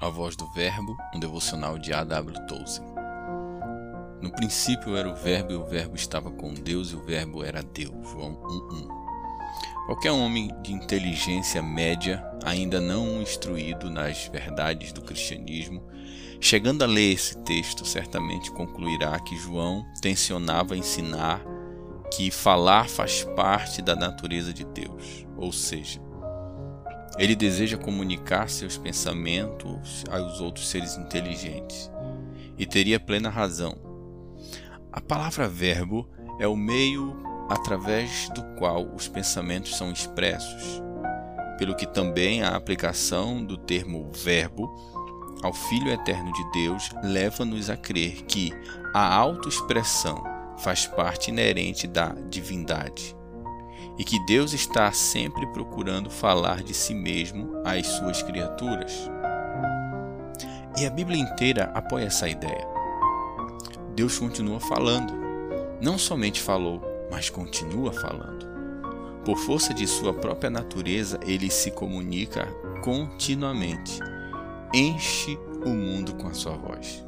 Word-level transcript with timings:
A 0.00 0.08
Voz 0.08 0.36
do 0.36 0.46
Verbo, 0.46 0.96
um 1.12 1.18
devocional 1.18 1.76
de 1.76 1.92
A.W. 1.92 2.46
Tolkien. 2.46 2.86
No 4.22 4.30
princípio 4.30 4.94
era 4.94 5.10
o 5.10 5.16
Verbo, 5.16 5.52
e 5.52 5.56
o 5.56 5.64
Verbo 5.64 5.96
estava 5.96 6.30
com 6.30 6.54
Deus, 6.54 6.92
e 6.92 6.94
o 6.94 7.02
Verbo 7.02 7.42
era 7.42 7.64
Deus. 7.64 8.08
João 8.08 8.36
1.1. 8.36 8.88
Qualquer 9.86 10.12
homem 10.12 10.54
de 10.62 10.72
inteligência 10.72 11.60
média, 11.60 12.24
ainda 12.44 12.80
não 12.80 13.20
instruído 13.20 13.90
nas 13.90 14.28
verdades 14.28 14.92
do 14.92 15.02
cristianismo, 15.02 15.82
chegando 16.40 16.84
a 16.84 16.86
ler 16.86 17.14
esse 17.14 17.36
texto, 17.38 17.84
certamente 17.84 18.52
concluirá 18.52 19.18
que 19.18 19.36
João 19.36 19.84
tensionava 20.00 20.76
ensinar 20.76 21.42
que 22.14 22.30
falar 22.30 22.88
faz 22.88 23.24
parte 23.24 23.82
da 23.82 23.96
natureza 23.96 24.52
de 24.52 24.64
Deus, 24.64 25.26
ou 25.36 25.52
seja, 25.52 26.00
ele 27.16 27.34
deseja 27.34 27.76
comunicar 27.76 28.48
seus 28.48 28.76
pensamentos 28.76 30.04
aos 30.10 30.40
outros 30.40 30.68
seres 30.68 30.96
inteligentes 30.96 31.90
e 32.58 32.66
teria 32.66 33.00
plena 33.00 33.30
razão. 33.30 33.76
A 34.92 35.00
palavra 35.00 35.48
verbo 35.48 36.08
é 36.38 36.46
o 36.46 36.56
meio 36.56 37.16
através 37.48 38.28
do 38.30 38.42
qual 38.56 38.84
os 38.94 39.08
pensamentos 39.08 39.76
são 39.76 39.90
expressos, 39.90 40.82
pelo 41.56 41.74
que 41.74 41.86
também 41.86 42.42
a 42.42 42.56
aplicação 42.56 43.44
do 43.44 43.56
termo 43.56 44.10
verbo 44.12 44.68
ao 45.42 45.52
Filho 45.52 45.90
Eterno 45.90 46.32
de 46.32 46.50
Deus 46.52 46.90
leva-nos 47.02 47.70
a 47.70 47.76
crer 47.76 48.22
que 48.24 48.52
a 48.92 49.14
autoexpressão 49.14 50.22
faz 50.58 50.86
parte 50.86 51.30
inerente 51.30 51.86
da 51.86 52.12
divindade 52.28 53.17
e 53.98 54.04
que 54.04 54.18
Deus 54.24 54.52
está 54.52 54.92
sempre 54.92 55.46
procurando 55.48 56.08
falar 56.08 56.62
de 56.62 56.72
si 56.72 56.94
mesmo 56.94 57.50
às 57.64 57.86
suas 57.86 58.22
criaturas. 58.22 59.10
E 60.78 60.86
a 60.86 60.90
Bíblia 60.90 61.18
inteira 61.18 61.72
apoia 61.74 62.04
essa 62.04 62.28
ideia. 62.28 62.66
Deus 63.96 64.16
continua 64.16 64.60
falando. 64.60 65.12
Não 65.80 65.98
somente 65.98 66.40
falou, 66.40 66.80
mas 67.10 67.28
continua 67.28 67.92
falando. 67.92 68.46
Por 69.24 69.36
força 69.36 69.74
de 69.74 69.86
sua 69.86 70.14
própria 70.14 70.48
natureza, 70.48 71.18
ele 71.26 71.50
se 71.50 71.72
comunica 71.72 72.46
continuamente. 72.82 73.98
Enche 74.72 75.36
o 75.64 75.70
mundo 75.70 76.14
com 76.14 76.28
a 76.28 76.34
sua 76.34 76.56
voz. 76.56 77.04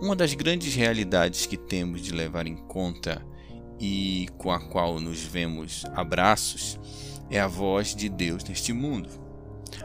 Uma 0.00 0.14
das 0.14 0.32
grandes 0.32 0.76
realidades 0.76 1.44
que 1.44 1.56
temos 1.56 2.00
de 2.00 2.12
levar 2.12 2.46
em 2.46 2.56
conta 2.56 3.26
e 3.80 4.28
com 4.36 4.50
a 4.50 4.60
qual 4.60 5.00
nos 5.00 5.22
vemos 5.22 5.84
abraços 5.94 6.78
é 7.30 7.38
a 7.38 7.46
voz 7.46 7.94
de 7.94 8.08
Deus 8.08 8.44
neste 8.44 8.72
mundo. 8.72 9.08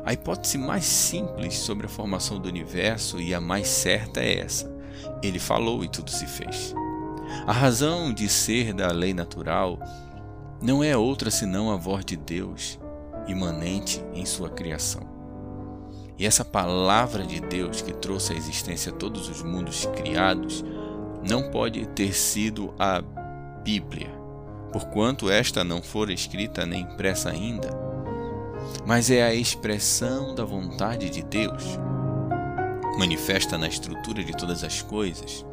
A 0.06 0.14
hipótese 0.14 0.58
mais 0.58 0.86
simples 0.86 1.56
sobre 1.56 1.86
a 1.86 1.90
formação 1.90 2.40
do 2.40 2.48
universo 2.50 3.20
e 3.20 3.34
a 3.34 3.42
mais 3.42 3.68
certa 3.68 4.22
é 4.22 4.40
essa: 4.40 4.74
ele 5.22 5.40
falou 5.40 5.84
e 5.84 5.88
tudo 5.88 6.10
se 6.10 6.26
fez. 6.26 6.74
A 7.46 7.52
razão 7.52 8.14
de 8.14 8.30
ser 8.30 8.74
da 8.74 8.92
lei 8.92 9.14
natural 9.14 9.80
não 10.62 10.84
é 10.84 10.96
outra 10.96 11.32
senão 11.32 11.72
a 11.72 11.76
voz 11.76 12.06
de 12.06 12.16
Deus 12.16 12.80
imanente 13.28 14.04
em 14.14 14.26
sua 14.26 14.50
criação. 14.50 15.12
E 16.18 16.26
essa 16.26 16.46
palavra 16.46 17.26
de 17.26 17.40
Deus 17.40 17.82
que 17.82 17.94
trouxe 17.94 18.34
à 18.34 18.36
existência 18.36 18.92
todos 18.92 19.28
os 19.30 19.42
mundos 19.42 19.86
criados 19.96 20.64
não 21.28 21.50
pode 21.50 21.86
ter 21.88 22.14
sido 22.14 22.74
a 22.78 23.02
Bíblia, 23.64 24.10
porquanto 24.74 25.30
esta 25.30 25.64
não 25.64 25.82
for 25.82 26.10
escrita 26.10 26.66
nem 26.66 26.82
impressa 26.82 27.30
ainda, 27.30 27.70
mas 28.86 29.10
é 29.10 29.24
a 29.24 29.34
expressão 29.34 30.36
da 30.36 30.44
vontade 30.44 31.10
de 31.10 31.24
Deus, 31.24 31.80
manifesta 33.00 33.58
na 33.58 33.70
estrutura 33.70 34.22
de 34.22 34.34
todas 34.34 34.66
as 34.66 34.82
coisas. 34.82 35.46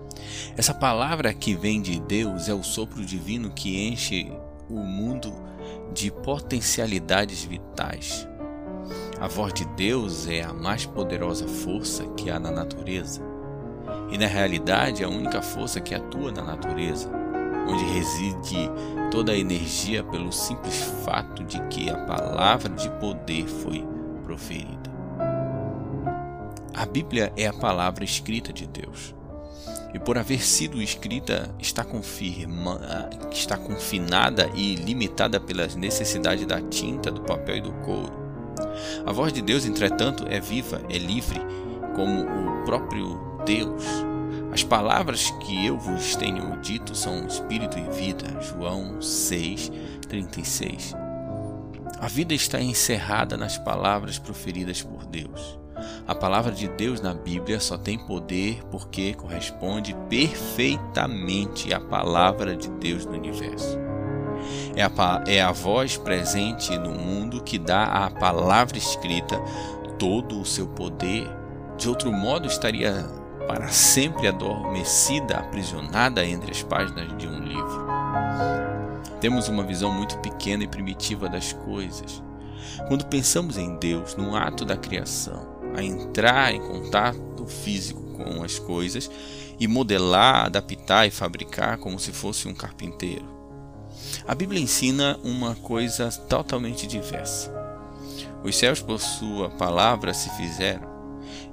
Essa 0.56 0.74
palavra 0.74 1.32
que 1.32 1.54
vem 1.54 1.80
de 1.80 2.00
Deus 2.00 2.48
é 2.48 2.54
o 2.54 2.64
sopro 2.64 3.04
divino 3.04 3.50
que 3.50 3.86
enche 3.86 4.32
o 4.68 4.80
mundo 4.80 5.32
de 5.94 6.10
potencialidades 6.10 7.44
vitais. 7.44 8.28
A 9.20 9.28
voz 9.28 9.54
de 9.54 9.64
Deus 9.76 10.26
é 10.26 10.42
a 10.42 10.52
mais 10.52 10.84
poderosa 10.84 11.46
força 11.46 12.04
que 12.16 12.28
há 12.28 12.40
na 12.40 12.50
natureza. 12.50 13.22
E 14.10 14.18
na 14.18 14.26
realidade, 14.26 15.02
é 15.02 15.06
a 15.06 15.08
única 15.08 15.40
força 15.40 15.80
que 15.80 15.94
atua 15.94 16.32
na 16.32 16.42
natureza 16.42 17.19
onde 17.70 17.84
reside 17.84 18.68
toda 19.10 19.32
a 19.32 19.36
energia 19.36 20.02
pelo 20.02 20.32
simples 20.32 20.82
fato 21.04 21.44
de 21.44 21.60
que 21.68 21.88
a 21.88 21.96
palavra 22.04 22.68
de 22.68 22.90
poder 22.98 23.46
foi 23.46 23.86
proferida. 24.24 24.90
A 26.74 26.86
Bíblia 26.86 27.32
é 27.36 27.46
a 27.46 27.52
palavra 27.52 28.04
escrita 28.04 28.52
de 28.52 28.66
Deus. 28.66 29.14
E 29.92 29.98
por 29.98 30.16
haver 30.16 30.40
sido 30.40 30.80
escrita, 30.80 31.52
está, 31.58 31.84
confirma, 31.84 33.10
está 33.32 33.56
confinada 33.56 34.48
e 34.54 34.76
limitada 34.76 35.40
pelas 35.40 35.74
necessidades 35.74 36.46
da 36.46 36.60
tinta, 36.60 37.10
do 37.10 37.22
papel 37.22 37.56
e 37.56 37.60
do 37.60 37.72
couro. 37.72 38.12
A 39.04 39.12
voz 39.12 39.32
de 39.32 39.42
Deus, 39.42 39.66
entretanto, 39.66 40.26
é 40.28 40.40
viva, 40.40 40.80
é 40.88 40.96
livre, 40.96 41.40
como 41.94 42.22
o 42.22 42.64
próprio 42.64 43.20
Deus 43.44 43.84
as 44.52 44.64
palavras 44.64 45.30
que 45.42 45.66
eu 45.66 45.78
vos 45.78 46.16
tenho 46.16 46.56
dito 46.60 46.94
são 46.94 47.26
espírito 47.26 47.78
e 47.78 47.82
vida. 47.94 48.26
João 48.42 49.00
6, 49.00 49.70
36. 50.08 50.94
A 52.00 52.08
vida 52.08 52.34
está 52.34 52.60
encerrada 52.60 53.36
nas 53.36 53.58
palavras 53.58 54.18
proferidas 54.18 54.82
por 54.82 55.06
Deus. 55.06 55.58
A 56.06 56.14
palavra 56.14 56.50
de 56.50 56.68
Deus 56.68 57.00
na 57.00 57.14
Bíblia 57.14 57.60
só 57.60 57.78
tem 57.78 57.98
poder 57.98 58.60
porque 58.70 59.14
corresponde 59.14 59.94
perfeitamente 60.08 61.72
à 61.72 61.80
palavra 61.80 62.56
de 62.56 62.68
Deus 62.70 63.06
no 63.06 63.12
universo. 63.12 63.78
É 64.74 64.82
a, 64.82 65.24
é 65.26 65.40
a 65.40 65.52
voz 65.52 65.96
presente 65.96 66.76
no 66.76 66.90
mundo 66.90 67.42
que 67.42 67.58
dá 67.58 67.84
à 67.84 68.10
palavra 68.10 68.76
escrita 68.76 69.40
todo 69.98 70.40
o 70.40 70.44
seu 70.44 70.66
poder. 70.66 71.28
De 71.76 71.88
outro 71.88 72.12
modo, 72.12 72.46
estaria 72.46 73.19
para 73.50 73.66
sempre 73.66 74.28
adormecida, 74.28 75.38
aprisionada 75.38 76.24
entre 76.24 76.52
as 76.52 76.62
páginas 76.62 77.18
de 77.18 77.26
um 77.26 77.40
livro. 77.40 77.84
Temos 79.20 79.48
uma 79.48 79.64
visão 79.64 79.90
muito 79.90 80.16
pequena 80.18 80.62
e 80.62 80.68
primitiva 80.68 81.28
das 81.28 81.52
coisas. 81.52 82.22
Quando 82.86 83.06
pensamos 83.06 83.58
em 83.58 83.76
Deus, 83.76 84.14
no 84.14 84.36
ato 84.36 84.64
da 84.64 84.76
criação, 84.76 85.48
a 85.74 85.82
entrar 85.82 86.54
em 86.54 86.60
contato 86.60 87.44
físico 87.44 88.00
com 88.12 88.44
as 88.44 88.56
coisas 88.56 89.10
e 89.58 89.66
modelar, 89.66 90.46
adaptar 90.46 91.08
e 91.08 91.10
fabricar 91.10 91.76
como 91.78 91.98
se 91.98 92.12
fosse 92.12 92.46
um 92.46 92.54
carpinteiro. 92.54 93.28
A 94.28 94.34
Bíblia 94.34 94.62
ensina 94.62 95.18
uma 95.24 95.56
coisa 95.56 96.08
totalmente 96.28 96.86
diversa. 96.86 97.52
Os 98.44 98.56
céus, 98.56 98.80
por 98.80 99.00
sua 99.00 99.50
palavra, 99.50 100.14
se 100.14 100.30
fizeram 100.36 100.89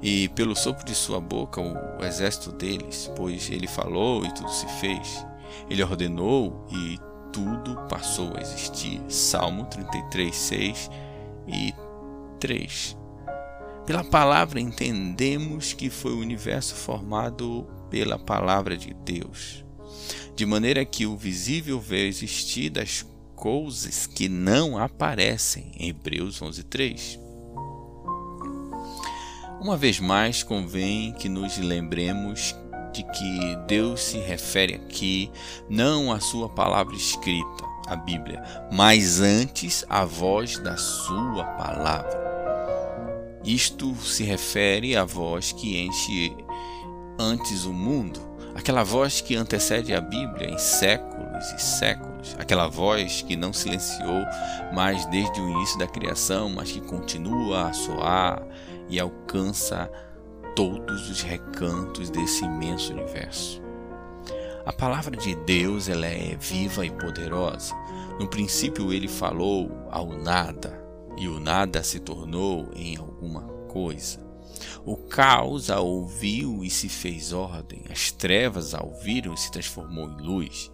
e 0.02 0.28
pelo 0.30 0.56
sopro 0.56 0.86
de 0.86 0.94
sua 0.94 1.20
boca 1.20 1.62
o 1.62 2.04
exército 2.04 2.52
deles, 2.52 3.12
pois 3.16 3.50
ele 3.50 3.68
falou 3.68 4.26
e 4.26 4.34
tudo 4.34 4.50
se 4.50 4.68
fez. 4.80 5.26
Ele 5.70 5.84
ordenou 5.84 6.66
e 6.72 7.00
tudo 7.32 7.76
passou 7.90 8.36
a 8.36 8.42
existir. 8.42 9.02
Salmo 9.10 9.66
33, 9.66 10.36
6 10.36 10.92
e 11.48 11.74
3. 12.40 12.98
Pela 13.86 14.04
palavra 14.04 14.60
entendemos 14.60 15.74
que 15.74 15.90
foi 15.90 16.12
o 16.12 16.20
universo 16.20 16.76
formado 16.76 17.66
pela 17.90 18.20
palavra 18.20 18.76
de 18.76 18.94
Deus, 18.94 19.64
de 20.36 20.46
maneira 20.46 20.84
que 20.84 21.06
o 21.06 21.16
visível 21.16 21.80
veio 21.80 22.08
existir 22.08 22.70
das 22.70 23.06
coisas 23.34 24.06
que 24.06 24.28
não 24.28 24.78
aparecem. 24.78 25.72
Hebreus 25.80 26.42
11, 26.42 26.64
3. 26.64 27.20
Uma 29.60 29.76
vez 29.76 30.00
mais, 30.00 30.44
convém 30.44 31.12
que 31.14 31.28
nos 31.28 31.58
lembremos 31.58 32.56
de 32.94 33.04
que 33.04 33.56
Deus 33.68 34.02
se 34.02 34.20
refere 34.20 34.76
aqui 34.76 35.32
não 35.68 36.12
à 36.12 36.20
sua 36.20 36.48
palavra 36.48 36.96
escrita, 36.96 37.66
a 37.88 37.96
Bíblia, 37.96 38.44
mas 38.72 39.20
antes 39.20 39.84
à 39.90 40.06
voz 40.06 40.60
da 40.60 40.78
sua 40.78 41.44
palavra. 41.44 42.28
Isto 43.44 43.96
se 43.96 44.24
refere 44.24 44.96
à 44.96 45.04
voz 45.04 45.52
que 45.52 45.80
enche 45.80 46.36
antes 47.20 47.66
o 47.66 47.74
mundo, 47.74 48.20
aquela 48.54 48.84
voz 48.84 49.22
que 49.22 49.36
antecede 49.36 49.94
a 49.94 50.02
Bíblia 50.02 50.52
em 50.52 50.58
séculos 50.58 51.52
e 51.56 51.60
séculos, 51.62 52.07
aquela 52.38 52.68
voz 52.68 53.22
que 53.22 53.36
não 53.36 53.54
silenciou 53.54 54.24
mais 54.74 55.06
desde 55.08 55.40
o 55.40 55.50
início 55.50 55.78
da 55.78 55.88
criação, 55.88 56.50
mas 56.50 56.72
que 56.72 56.82
continua 56.82 57.70
a 57.70 57.74
soar 57.74 58.42
e 58.90 59.00
alcança 59.00 59.90
todos 60.56 61.10
os 61.10 61.22
recantos 61.22 62.10
desse 62.10 62.44
imenso 62.46 62.94
universo. 62.94 63.62
A 64.66 64.74
palavra 64.74 65.16
de 65.16 65.34
Deus 65.34 65.88
ela 65.88 66.08
é 66.08 66.36
viva 66.36 66.86
e 66.86 66.92
poderosa. 66.92 67.74
No 68.20 68.28
princípio 68.28 68.92
ele 68.92 69.08
falou 69.08 69.72
ao 69.90 70.08
nada, 70.08 70.84
e 71.16 71.28
o 71.28 71.40
nada 71.40 71.82
se 71.84 72.00
tornou 72.00 72.70
em 72.76 72.98
alguma 72.98 73.44
coisa. 73.70 74.20
O 74.86 74.98
caos 74.98 75.70
a 75.70 75.80
ouviu 75.80 76.64
e 76.64 76.70
se 76.70 76.90
fez 76.90 77.32
ordem, 77.32 77.84
as 77.90 78.12
trevas 78.12 78.74
a 78.74 78.84
ouviram 78.84 79.34
e 79.34 79.38
se 79.38 79.52
transformou 79.52 80.10
em 80.10 80.22
luz. 80.22 80.72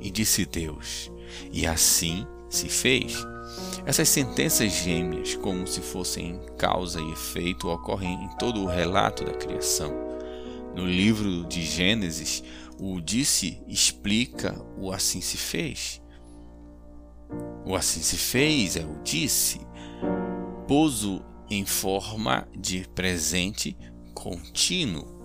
E 0.00 0.10
disse 0.10 0.46
Deus, 0.46 1.10
e 1.52 1.66
assim 1.66 2.26
se 2.48 2.68
fez. 2.68 3.14
Essas 3.84 4.08
sentenças 4.08 4.72
gêmeas, 4.72 5.34
como 5.36 5.66
se 5.66 5.80
fossem 5.80 6.40
causa 6.56 7.00
e 7.00 7.12
efeito, 7.12 7.68
ocorrem 7.68 8.14
em 8.24 8.28
todo 8.36 8.62
o 8.62 8.66
relato 8.66 9.24
da 9.24 9.32
criação. 9.32 9.92
No 10.74 10.86
livro 10.86 11.44
de 11.46 11.62
Gênesis, 11.62 12.42
o 12.78 13.00
disse 13.00 13.60
explica 13.66 14.54
o 14.76 14.92
assim 14.92 15.20
se 15.20 15.36
fez. 15.36 16.00
O 17.64 17.74
assim 17.74 18.00
se 18.00 18.16
fez 18.16 18.76
é 18.76 18.84
o 18.84 19.02
disse, 19.02 19.60
pôs-o 20.66 21.22
em 21.50 21.64
forma 21.64 22.46
de 22.56 22.86
presente 22.94 23.76
contínuo. 24.14 25.18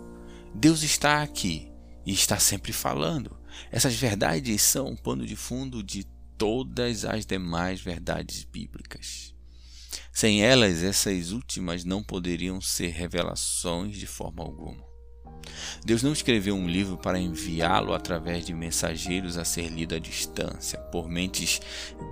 Deus 0.56 0.84
está 0.84 1.22
aqui 1.22 1.72
e 2.06 2.14
está 2.14 2.40
sempre 2.40 2.72
falando. 2.72 3.38
Essas 3.72 3.96
verdades 3.96 4.62
são 4.62 4.92
o 4.92 4.98
pano 4.98 5.26
de 5.26 5.36
fundo 5.36 5.84
de 5.84 6.06
todas 6.38 7.06
as 7.06 7.26
demais 7.26 7.82
verdades 7.82 8.44
bíblicas. 8.44 9.34
Sem 10.12 10.44
elas, 10.44 10.84
essas 10.84 11.32
últimas 11.32 11.84
não 11.84 12.04
poderiam 12.04 12.62
ser 12.62 12.90
revelações 12.90 13.98
de 13.98 14.08
forma 14.08 14.44
alguma. 14.44 14.93
Deus 15.86 16.02
não 16.02 16.14
escreveu 16.14 16.56
um 16.56 16.68
livro 16.68 16.98
para 16.98 17.20
enviá-lo 17.20 17.94
através 17.94 18.46
de 18.46 18.54
mensageiros 18.54 19.38
a 19.38 19.44
ser 19.44 19.68
lido 19.68 19.96
à 19.96 20.00
distância, 20.00 20.80
por 20.80 21.10
mentes 21.10 21.60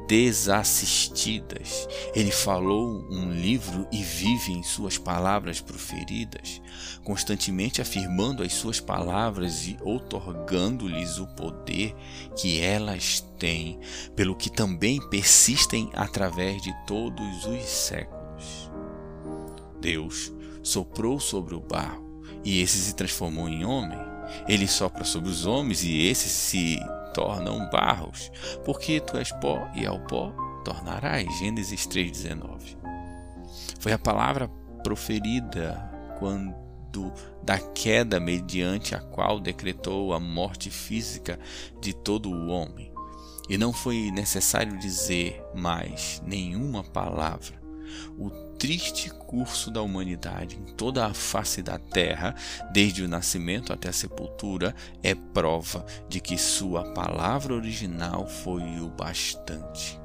desassistidas. 0.07 1.87
Ele 2.13 2.31
falou 2.31 3.07
um 3.09 3.31
livro 3.31 3.87
e 3.91 4.03
vive 4.03 4.51
em 4.51 4.63
suas 4.63 4.97
palavras 4.97 5.61
proferidas, 5.61 6.61
constantemente 7.03 7.81
afirmando 7.81 8.43
as 8.43 8.53
suas 8.53 8.79
palavras 8.79 9.65
e 9.67 9.77
outorgando-lhes 9.81 11.17
o 11.17 11.27
poder 11.27 11.95
que 12.35 12.59
elas 12.59 13.21
têm, 13.39 13.79
pelo 14.15 14.35
que 14.35 14.49
também 14.49 14.99
persistem 15.09 15.89
através 15.93 16.61
de 16.61 16.73
todos 16.85 17.45
os 17.45 17.63
séculos. 17.63 18.69
Deus 19.79 20.31
soprou 20.61 21.19
sobre 21.19 21.55
o 21.55 21.59
barro 21.59 22.10
e 22.43 22.61
esse 22.61 22.77
se 22.77 22.95
transformou 22.95 23.47
em 23.47 23.65
homem. 23.65 23.99
Ele 24.47 24.67
sopra 24.67 25.03
sobre 25.03 25.29
os 25.29 25.45
homens 25.45 25.83
e 25.83 26.07
esses 26.07 26.31
se 26.31 26.79
tornam 27.13 27.69
barros, 27.69 28.31
porque 28.63 28.99
tu 29.01 29.17
és 29.17 29.31
pó 29.33 29.69
e 29.75 29.85
ao 29.85 29.99
pó 29.99 30.33
tornarás. 30.63 31.27
Gênesis 31.39 31.85
3:19. 31.87 32.77
Foi 33.79 33.91
a 33.91 33.99
palavra 33.99 34.47
proferida 34.83 35.89
quando 36.19 36.61
da 37.41 37.57
queda 37.57 38.19
mediante 38.19 38.93
a 38.93 38.99
qual 38.99 39.39
decretou 39.39 40.13
a 40.13 40.19
morte 40.19 40.69
física 40.69 41.39
de 41.79 41.93
todo 41.93 42.29
o 42.29 42.47
homem. 42.47 42.91
E 43.49 43.57
não 43.57 43.73
foi 43.73 44.11
necessário 44.11 44.77
dizer 44.77 45.43
mais 45.55 46.21
nenhuma 46.25 46.83
palavra. 46.83 47.59
O 48.17 48.29
triste 48.61 49.09
curso 49.09 49.71
da 49.71 49.81
humanidade 49.81 50.55
em 50.55 50.75
toda 50.75 51.07
a 51.07 51.15
face 51.15 51.63
da 51.63 51.79
terra, 51.79 52.35
desde 52.71 53.03
o 53.03 53.07
nascimento 53.07 53.73
até 53.73 53.89
a 53.89 53.93
sepultura, 53.93 54.75
é 55.01 55.15
prova 55.15 55.83
de 56.07 56.19
que 56.19 56.37
sua 56.37 56.93
palavra 56.93 57.55
original 57.55 58.27
foi 58.27 58.61
o 58.79 58.87
bastante. 58.87 59.99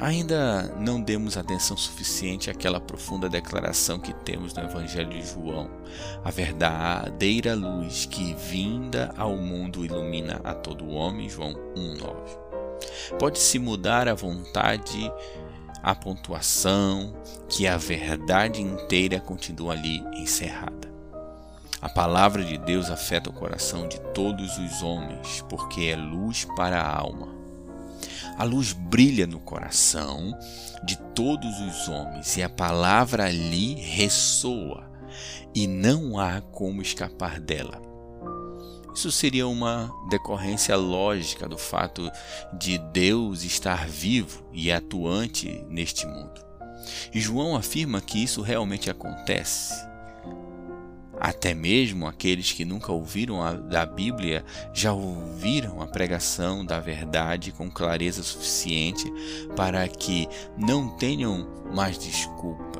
Ainda 0.00 0.64
não 0.80 1.00
demos 1.00 1.36
atenção 1.36 1.76
suficiente 1.76 2.50
àquela 2.50 2.80
profunda 2.80 3.28
declaração 3.28 4.00
que 4.00 4.12
temos 4.24 4.52
no 4.52 4.64
Evangelho 4.64 5.10
de 5.10 5.24
João, 5.24 5.70
a 6.24 6.30
verdadeira 6.32 7.54
luz 7.54 8.04
que, 8.04 8.34
vinda 8.34 9.14
ao 9.16 9.36
mundo, 9.36 9.84
ilumina 9.84 10.40
a 10.42 10.54
todo 10.54 10.88
homem, 10.88 11.30
João 11.30 11.52
1,9. 11.76 13.16
Pode-se 13.16 13.60
mudar 13.60 14.08
a 14.08 14.14
vontade 14.14 15.12
a 15.82 15.94
pontuação, 15.94 17.14
que 17.48 17.66
a 17.66 17.76
verdade 17.76 18.60
inteira 18.60 19.20
continua 19.20 19.72
ali 19.72 20.04
encerrada. 20.14 20.90
A 21.80 21.88
palavra 21.88 22.44
de 22.44 22.58
Deus 22.58 22.90
afeta 22.90 23.30
o 23.30 23.32
coração 23.32 23.88
de 23.88 23.98
todos 24.12 24.58
os 24.58 24.82
homens, 24.82 25.44
porque 25.48 25.86
é 25.86 25.96
luz 25.96 26.46
para 26.56 26.80
a 26.80 26.98
alma. 26.98 27.28
A 28.36 28.44
luz 28.44 28.72
brilha 28.72 29.26
no 29.26 29.40
coração 29.40 30.38
de 30.84 30.96
todos 31.14 31.58
os 31.60 31.88
homens 31.88 32.36
e 32.36 32.42
a 32.42 32.48
palavra 32.48 33.24
ali 33.24 33.74
ressoa, 33.74 34.90
e 35.54 35.66
não 35.66 36.18
há 36.18 36.40
como 36.40 36.82
escapar 36.82 37.40
dela. 37.40 37.89
Isso 38.94 39.10
seria 39.10 39.46
uma 39.46 39.92
decorrência 40.08 40.76
lógica 40.76 41.48
do 41.48 41.56
fato 41.56 42.10
de 42.52 42.76
Deus 42.78 43.44
estar 43.44 43.86
vivo 43.86 44.44
e 44.52 44.70
atuante 44.70 45.64
neste 45.68 46.06
mundo. 46.06 46.40
E 47.14 47.20
João 47.20 47.56
afirma 47.56 48.00
que 48.00 48.22
isso 48.22 48.42
realmente 48.42 48.90
acontece. 48.90 49.74
Até 51.20 51.52
mesmo 51.52 52.06
aqueles 52.06 52.50
que 52.52 52.64
nunca 52.64 52.90
ouviram 52.90 53.42
a, 53.42 53.52
da 53.52 53.84
Bíblia 53.84 54.42
já 54.72 54.92
ouviram 54.92 55.82
a 55.82 55.86
pregação 55.86 56.64
da 56.64 56.80
verdade 56.80 57.52
com 57.52 57.70
clareza 57.70 58.22
suficiente 58.22 59.12
para 59.54 59.86
que 59.86 60.26
não 60.56 60.88
tenham 60.96 61.46
mais 61.74 61.98
desculpa 61.98 62.79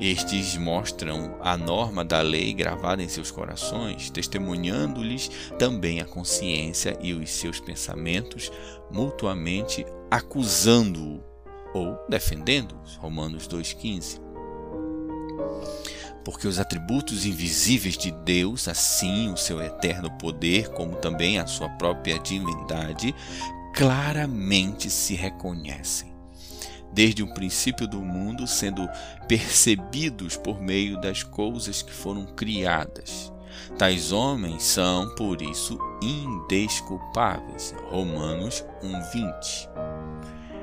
estes 0.00 0.56
mostram 0.56 1.36
a 1.40 1.56
norma 1.56 2.04
da 2.04 2.20
lei 2.20 2.52
gravada 2.52 3.02
em 3.02 3.08
seus 3.08 3.30
corações, 3.30 4.10
testemunhando-lhes 4.10 5.30
também 5.58 6.00
a 6.00 6.04
consciência 6.04 6.96
e 7.00 7.12
os 7.12 7.30
seus 7.30 7.60
pensamentos, 7.60 8.50
mutuamente 8.90 9.86
acusando-o 10.10 11.22
ou 11.72 11.98
defendendo-o. 12.08 12.78
Romanos 13.00 13.46
2,15. 13.46 14.20
Porque 16.24 16.48
os 16.48 16.58
atributos 16.58 17.26
invisíveis 17.26 17.98
de 17.98 18.10
Deus, 18.10 18.66
assim 18.66 19.30
o 19.30 19.36
seu 19.36 19.60
eterno 19.60 20.10
poder, 20.18 20.70
como 20.70 20.96
também 20.96 21.38
a 21.38 21.46
sua 21.46 21.68
própria 21.68 22.18
divindade, 22.18 23.14
claramente 23.74 24.88
se 24.88 25.14
reconhecem 25.14 26.13
desde 26.94 27.22
o 27.22 27.34
princípio 27.34 27.86
do 27.86 28.00
mundo, 28.00 28.46
sendo 28.46 28.88
percebidos 29.28 30.36
por 30.36 30.60
meio 30.60 31.00
das 31.00 31.22
coisas 31.22 31.82
que 31.82 31.92
foram 31.92 32.24
criadas. 32.24 33.32
Tais 33.76 34.12
homens 34.12 34.62
são, 34.62 35.14
por 35.14 35.42
isso, 35.42 35.78
indesculpáveis. 36.02 37.74
Romanos 37.90 38.64
1:20. 38.82 39.68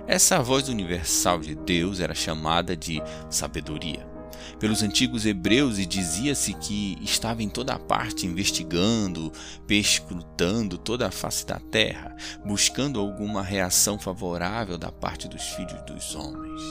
Essa 0.07 0.41
voz 0.41 0.67
universal 0.67 1.39
de 1.39 1.55
Deus 1.55 1.99
era 1.99 2.13
chamada 2.13 2.75
de 2.75 3.01
sabedoria 3.29 4.10
pelos 4.59 4.83
antigos 4.83 5.25
hebreus 5.25 5.79
e 5.79 5.85
dizia-se 5.85 6.53
que 6.53 6.97
estava 7.01 7.41
em 7.41 7.49
toda 7.49 7.77
parte 7.79 8.25
investigando, 8.25 9.31
perscrutando 9.65 10.77
toda 10.77 11.07
a 11.07 11.11
face 11.11 11.45
da 11.45 11.59
terra, 11.59 12.15
buscando 12.45 12.99
alguma 12.99 13.41
reação 13.41 13.99
favorável 13.99 14.77
da 14.77 14.91
parte 14.91 15.27
dos 15.27 15.41
filhos 15.41 15.81
dos 15.83 16.15
homens. 16.15 16.61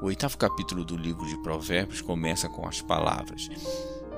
O 0.00 0.06
oitavo 0.06 0.38
capítulo 0.38 0.84
do 0.84 0.96
livro 0.96 1.26
de 1.26 1.36
Provérbios 1.42 2.00
começa 2.00 2.48
com 2.48 2.66
as 2.66 2.80
palavras: 2.80 3.48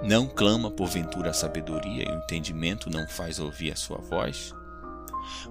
Não 0.03 0.29
clama 0.29 0.71
porventura 0.71 1.31
a 1.31 1.35
sabedoria 1.35 2.05
e 2.05 2.13
o 2.13 2.19
entendimento 2.19 2.89
não 2.89 3.07
faz 3.09 3.41
ouvir 3.41 3.73
a 3.73 3.77
sua 3.77 3.99
voz? 3.99 4.55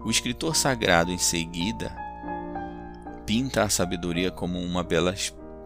O 0.06 0.10
escritor 0.10 0.56
sagrado, 0.56 1.12
em 1.12 1.18
seguida, 1.18 1.94
pinta 3.26 3.64
a 3.64 3.70
sabedoria 3.70 4.32
como 4.32 4.60
uma 4.60 4.84
bela 4.84 5.14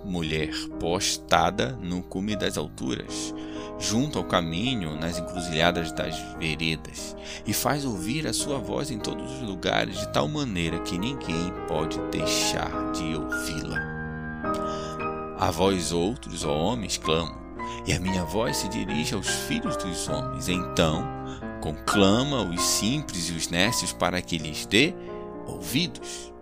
mulher 0.05 0.51
postada 0.79 1.77
no 1.81 2.01
cume 2.01 2.35
das 2.35 2.57
alturas, 2.57 3.33
junto 3.79 4.17
ao 4.17 4.23
caminho, 4.23 4.95
nas 4.95 5.17
encruzilhadas 5.19 5.91
das 5.91 6.17
veredas, 6.37 7.15
e 7.45 7.53
faz 7.53 7.83
ouvir 7.83 8.27
a 8.27 8.33
sua 8.33 8.57
voz 8.57 8.91
em 8.91 8.99
todos 8.99 9.31
os 9.33 9.41
lugares, 9.41 9.99
de 9.99 10.07
tal 10.13 10.27
maneira 10.27 10.79
que 10.79 10.97
ninguém 10.97 11.51
pode 11.67 11.99
deixar 12.11 12.91
de 12.91 13.15
ouvi-la. 13.15 13.95
A 15.37 15.51
vós 15.51 15.91
outros, 15.91 16.45
ó 16.45 16.55
homens, 16.55 16.97
clamo, 16.97 17.35
e 17.85 17.93
a 17.93 17.99
minha 17.99 18.23
voz 18.23 18.57
se 18.57 18.69
dirige 18.69 19.15
aos 19.15 19.27
filhos 19.27 19.75
dos 19.77 20.07
homens. 20.07 20.47
Então, 20.47 21.05
conclama 21.61 22.43
os 22.43 22.61
simples 22.61 23.29
e 23.29 23.33
os 23.33 23.49
nécios 23.49 23.91
para 23.91 24.21
que 24.21 24.37
lhes 24.37 24.65
dê 24.65 24.93
ouvidos. 25.47 26.34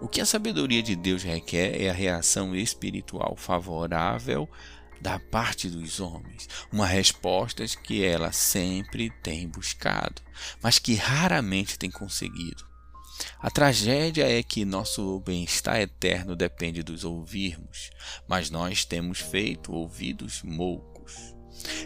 O 0.00 0.08
que 0.08 0.20
a 0.20 0.26
sabedoria 0.26 0.82
de 0.82 0.94
Deus 0.94 1.22
requer 1.22 1.80
é 1.80 1.88
a 1.88 1.94
reação 1.94 2.54
espiritual 2.54 3.34
favorável 3.36 4.48
da 5.00 5.18
parte 5.18 5.68
dos 5.68 6.00
homens, 6.00 6.48
uma 6.72 6.86
resposta 6.86 7.64
que 7.82 8.04
ela 8.04 8.32
sempre 8.32 9.10
tem 9.22 9.48
buscado, 9.48 10.22
mas 10.62 10.78
que 10.78 10.94
raramente 10.94 11.78
tem 11.78 11.90
conseguido. 11.90 12.64
A 13.40 13.50
tragédia 13.50 14.28
é 14.28 14.42
que 14.42 14.64
nosso 14.64 15.20
bem-estar 15.20 15.80
eterno 15.80 16.36
depende 16.36 16.82
dos 16.82 17.02
ouvirmos, 17.02 17.90
mas 18.28 18.50
nós 18.50 18.84
temos 18.84 19.20
feito 19.20 19.72
ouvidos 19.72 20.42
moucos. 20.42 21.34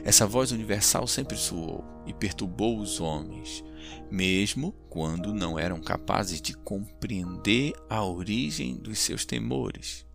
Essa 0.05 0.27
voz 0.27 0.51
universal 0.51 1.07
sempre 1.07 1.37
soou 1.37 1.85
e 2.07 2.13
perturbou 2.13 2.81
os 2.81 3.01
homens, 3.01 3.63
mesmo 4.11 4.73
quando 4.89 5.33
não 5.33 5.59
eram 5.59 5.81
capazes 5.81 6.41
de 6.41 6.55
compreender 6.55 7.73
a 7.89 8.05
origem 8.05 8.77
dos 8.77 8.99
seus 8.99 9.25
temores. 9.25 10.07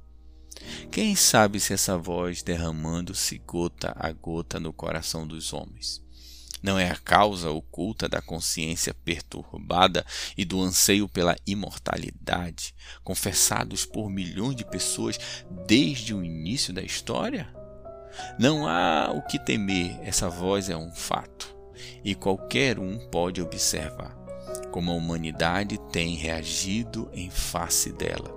Quem 0.92 1.16
sabe 1.16 1.60
se 1.60 1.74
essa 1.74 1.98
voz 1.98 2.42
derramando-se 2.42 3.38
gota 3.40 3.94
a 3.98 4.12
gota 4.12 4.60
no 4.60 4.72
coração 4.72 5.28
dos 5.28 5.52
homens 5.54 6.06
não 6.66 6.80
é 6.80 6.90
a 6.90 6.96
causa 6.96 7.52
oculta 7.52 8.10
da 8.10 8.22
consciência 8.24 8.92
perturbada 8.92 10.04
e 10.36 10.44
do 10.44 10.60
anseio 10.60 11.08
pela 11.08 11.36
imortalidade, 11.46 12.74
confessados 13.04 13.86
por 13.86 14.10
milhões 14.10 14.56
de 14.56 14.66
pessoas 14.66 15.20
desde 15.68 16.12
o 16.12 16.24
início 16.24 16.74
da 16.74 16.82
história? 16.82 17.54
Não 18.40 18.68
há 18.68 19.12
o 19.12 19.22
que 19.22 19.38
temer, 19.38 20.00
essa 20.02 20.28
voz 20.28 20.68
é 20.68 20.76
um 20.76 20.92
fato, 20.92 21.55
e 22.04 22.16
qualquer 22.16 22.80
um 22.80 22.98
pode 23.10 23.42
observar 23.42 24.16
como 24.72 24.92
a 24.92 24.96
humanidade 24.96 25.78
tem 25.92 26.16
reagido 26.16 27.10
em 27.14 27.30
face 27.30 27.94
dela. 27.94 28.34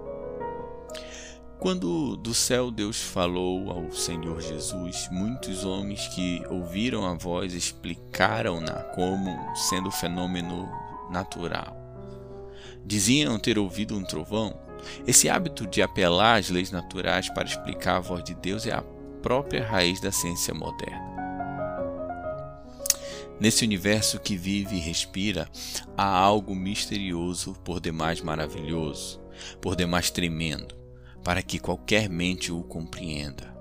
Quando 1.59 2.17
do 2.17 2.33
céu 2.33 2.71
Deus 2.71 3.03
falou 3.03 3.73
ao 3.73 3.91
Senhor 3.91 4.41
Jesus, 4.41 5.09
muitos 5.11 5.65
homens 5.65 6.07
que 6.07 6.41
ouviram 6.49 7.05
a 7.05 7.15
voz 7.15 7.53
explicaram-na 7.53 8.75
como 8.95 9.37
sendo 9.57 9.91
fenômeno 9.91 10.69
natural. 11.11 11.77
Diziam 12.87 13.37
ter 13.41 13.59
ouvido 13.59 13.97
um 13.97 14.05
trovão. 14.05 14.57
Esse 15.05 15.29
hábito 15.29 15.67
de 15.67 15.83
apelar 15.83 16.39
às 16.39 16.49
leis 16.49 16.71
naturais 16.71 17.29
para 17.31 17.49
explicar 17.49 17.97
a 17.97 18.01
voz 18.01 18.23
de 18.23 18.35
Deus 18.35 18.65
é 18.65 18.73
a 18.73 18.85
própria 19.21 19.67
raiz 19.67 20.01
da 20.01 20.13
ciência 20.13 20.55
moderna. 20.55 21.08
Nesse 23.41 23.65
universo 23.65 24.19
que 24.19 24.37
vive 24.37 24.77
e 24.77 24.81
respira, 24.81 25.49
há 25.97 26.07
algo 26.07 26.55
misterioso, 26.55 27.55
por 27.65 27.81
demais 27.81 28.21
maravilhoso, 28.21 29.21
por 29.61 29.77
demais 29.77 30.11
tremendo 30.11 30.79
para 31.29 31.43
que 31.43 31.59
qualquer 31.59 32.09
mente 32.09 32.51
o 32.51 32.63
compreenda. 32.63 33.55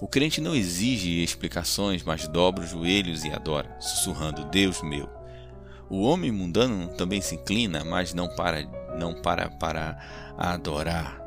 O 0.00 0.08
crente 0.08 0.40
não 0.40 0.56
exige 0.56 1.22
explicações, 1.22 2.02
mas 2.02 2.26
dobra 2.26 2.64
os 2.64 2.70
joelhos 2.70 3.24
e 3.24 3.30
adora, 3.30 3.76
sussurrando: 3.80 4.44
Deus 4.46 4.82
meu. 4.82 5.08
O 5.88 6.02
homem 6.02 6.32
mundano 6.32 6.88
também 6.96 7.20
se 7.20 7.36
inclina, 7.36 7.84
mas 7.84 8.12
não 8.12 8.34
para, 8.34 8.64
não 8.98 9.22
para 9.22 9.48
para 9.48 10.34
adorar. 10.36 11.22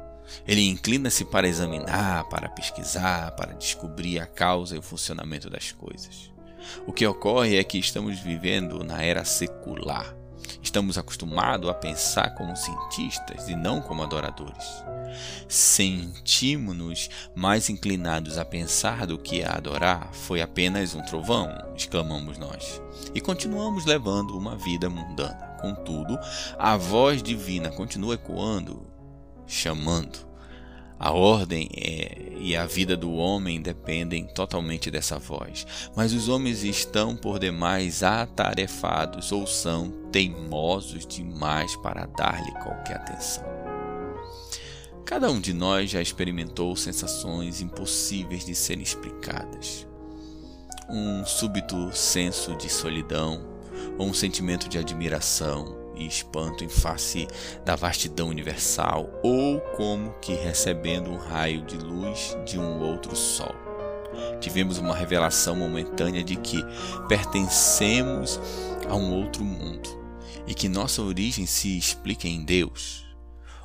Ele 0.46 0.67
inclina-se 0.67 1.24
para 1.24 1.48
examinar, 1.48 2.27
para 2.27 2.50
pesquisar, 2.50 3.31
para 3.31 3.53
descobrir 3.53 4.19
a 4.19 4.27
causa 4.27 4.75
e 4.75 4.79
o 4.79 4.84
funcionamento 4.84 5.50
das 5.50 5.72
coisas. 5.72 6.28
O 6.85 6.93
que 6.93 7.05
ocorre 7.05 7.57
é 7.57 7.63
que 7.63 7.77
estamos 7.77 8.19
vivendo 8.19 8.83
na 8.83 9.01
era 9.01 9.23
secular. 9.23 10.15
Estamos 10.61 10.97
acostumados 10.97 11.69
a 11.69 11.73
pensar 11.73 12.35
como 12.35 12.55
cientistas 12.55 13.47
e 13.47 13.55
não 13.55 13.81
como 13.81 14.03
adoradores. 14.03 14.83
Sentimos-nos 15.47 17.09
mais 17.35 17.69
inclinados 17.69 18.37
a 18.37 18.45
pensar 18.45 19.05
do 19.07 19.17
que 19.17 19.43
a 19.43 19.53
adorar. 19.53 20.09
Foi 20.13 20.41
apenas 20.41 20.93
um 20.93 21.01
trovão, 21.01 21.49
exclamamos 21.75 22.37
nós. 22.37 22.81
E 23.13 23.21
continuamos 23.21 23.85
levando 23.85 24.37
uma 24.37 24.55
vida 24.55 24.89
mundana. 24.89 25.57
Contudo, 25.61 26.17
a 26.57 26.77
voz 26.77 27.21
divina 27.21 27.69
continua 27.69 28.15
ecoando, 28.15 28.87
chamando. 29.45 30.28
A 30.99 31.13
ordem 31.13 31.69
é, 31.77 32.33
e 32.41 32.57
a 32.57 32.65
vida 32.65 32.97
do 32.97 33.13
homem 33.13 33.61
dependem 33.61 34.27
totalmente 34.27 34.91
dessa 34.91 35.17
voz, 35.17 35.65
mas 35.95 36.11
os 36.11 36.27
homens 36.27 36.61
estão 36.65 37.15
por 37.15 37.39
demais 37.39 38.03
atarefados 38.03 39.31
ou 39.31 39.47
são 39.47 39.91
teimosos 40.11 41.07
demais 41.07 41.73
para 41.77 42.05
dar-lhe 42.05 42.51
qualquer 42.63 42.97
atenção. 42.97 43.45
Cada 45.05 45.31
um 45.31 45.39
de 45.39 45.53
nós 45.53 45.89
já 45.89 46.01
experimentou 46.01 46.75
sensações 46.75 47.61
impossíveis 47.61 48.45
de 48.45 48.53
serem 48.53 48.83
explicadas. 48.83 49.87
Um 50.89 51.25
súbito 51.25 51.91
senso 51.93 52.57
de 52.57 52.69
solidão 52.69 53.47
ou 53.97 54.07
um 54.07 54.13
sentimento 54.13 54.67
de 54.67 54.77
admiração 54.77 55.78
e 55.99 56.07
espanto 56.07 56.63
em 56.63 56.69
face 56.69 57.27
da 57.65 57.75
vastidão 57.75 58.29
universal, 58.29 59.09
ou 59.21 59.59
como 59.75 60.13
que 60.21 60.33
recebendo 60.33 61.09
um 61.09 61.17
raio 61.17 61.61
de 61.63 61.77
luz 61.77 62.37
de 62.45 62.57
um 62.57 62.81
outro 62.81 63.15
sol. 63.15 63.53
Tivemos 64.39 64.77
uma 64.77 64.95
revelação 64.95 65.55
momentânea 65.55 66.23
de 66.23 66.35
que 66.35 66.63
pertencemos 67.07 68.39
a 68.87 68.95
um 68.95 69.13
outro 69.13 69.43
mundo 69.43 69.89
e 70.47 70.53
que 70.53 70.67
nossa 70.67 71.01
origem 71.01 71.45
se 71.45 71.77
explica 71.77 72.27
em 72.27 72.43
Deus. 72.43 73.05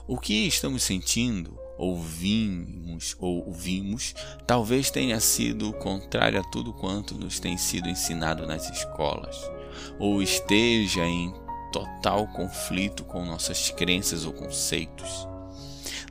O 0.06 0.18
que 0.18 0.46
estamos 0.46 0.82
sentindo, 0.82 1.58
ouvimos 1.78 3.16
ou 3.18 3.46
ouvimos, 3.46 4.14
talvez 4.46 4.90
tenha 4.90 5.18
sido 5.18 5.72
contrário 5.72 6.38
a 6.38 6.44
tudo 6.50 6.74
quanto 6.74 7.14
nos 7.14 7.40
tem 7.40 7.56
sido 7.56 7.88
ensinado 7.88 8.46
nas 8.46 8.68
escolas, 8.68 9.50
ou 9.98 10.22
esteja 10.22 11.04
em 11.06 11.32
total 11.75 12.28
conflito 12.28 13.02
com 13.02 13.25
nossas 13.25 13.69
crenças 13.71 14.25
ou 14.25 14.33
conceitos. 14.33 15.26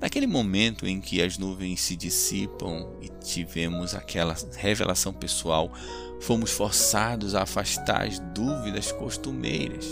Naquele 0.02 0.28
momento 0.28 0.86
em 0.86 1.00
que 1.00 1.22
as 1.22 1.38
nuvens 1.38 1.80
se 1.80 1.96
dissipam 1.96 2.92
e 3.02 3.08
tivemos 3.08 3.96
aquela 3.96 4.36
revelação 4.58 5.14
pessoal, 5.14 5.72
fomos 6.20 6.52
forçados 6.52 7.34
a 7.34 7.44
afastar 7.44 8.06
as 8.06 8.20
dúvidas 8.20 8.92
costumeiras. 8.92 9.88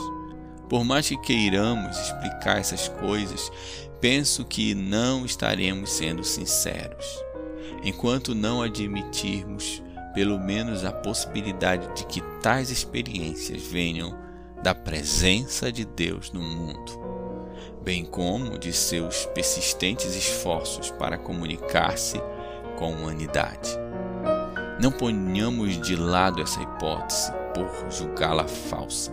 Por 0.70 0.84
mais 0.84 1.08
que 1.08 1.16
queiramos 1.16 1.98
explicar 1.98 2.58
essas 2.60 2.90
coisas, 2.90 3.50
penso 4.02 4.44
que 4.44 4.76
não 4.76 5.26
estaremos 5.26 5.90
sendo 5.92 6.26
sinceros. 6.26 7.06
Enquanto 7.82 8.36
não 8.36 8.62
admitirmos 8.62 9.82
pelo 10.14 10.38
menos 10.38 10.84
a 10.84 10.92
possibilidade 10.92 11.88
de 11.96 12.06
que 12.06 12.20
tais 12.42 12.70
experiências 12.70 13.64
venham 13.64 14.31
da 14.64 14.76
presença 14.76 15.72
de 15.72 15.86
Deus 15.86 16.32
no 16.32 16.42
mundo, 16.42 17.00
bem 17.84 18.06
como 18.06 18.60
de 18.60 18.72
seus 18.72 19.26
persistentes 19.28 20.16
esforços 20.16 20.92
para 20.92 21.18
comunicar-se 21.18 22.22
com 22.78 22.86
a 22.86 22.90
humanidade. 22.90 23.72
Não 24.80 24.92
ponhamos 24.92 25.80
de 25.80 25.96
lado 25.96 26.42
essa 26.42 26.62
hipótese 26.62 27.32
por 27.54 27.92
julgá-la 27.92 28.48
falsa. 28.48 29.12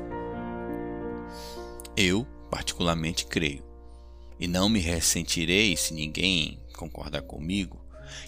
Eu, 1.97 2.27
particularmente, 2.51 3.27
creio, 3.27 3.65
e 4.39 4.47
não 4.47 4.69
me 4.69 4.79
ressentirei 4.79 5.77
se 5.77 5.93
ninguém 5.93 6.61
concordar 6.77 7.23
comigo, 7.23 7.81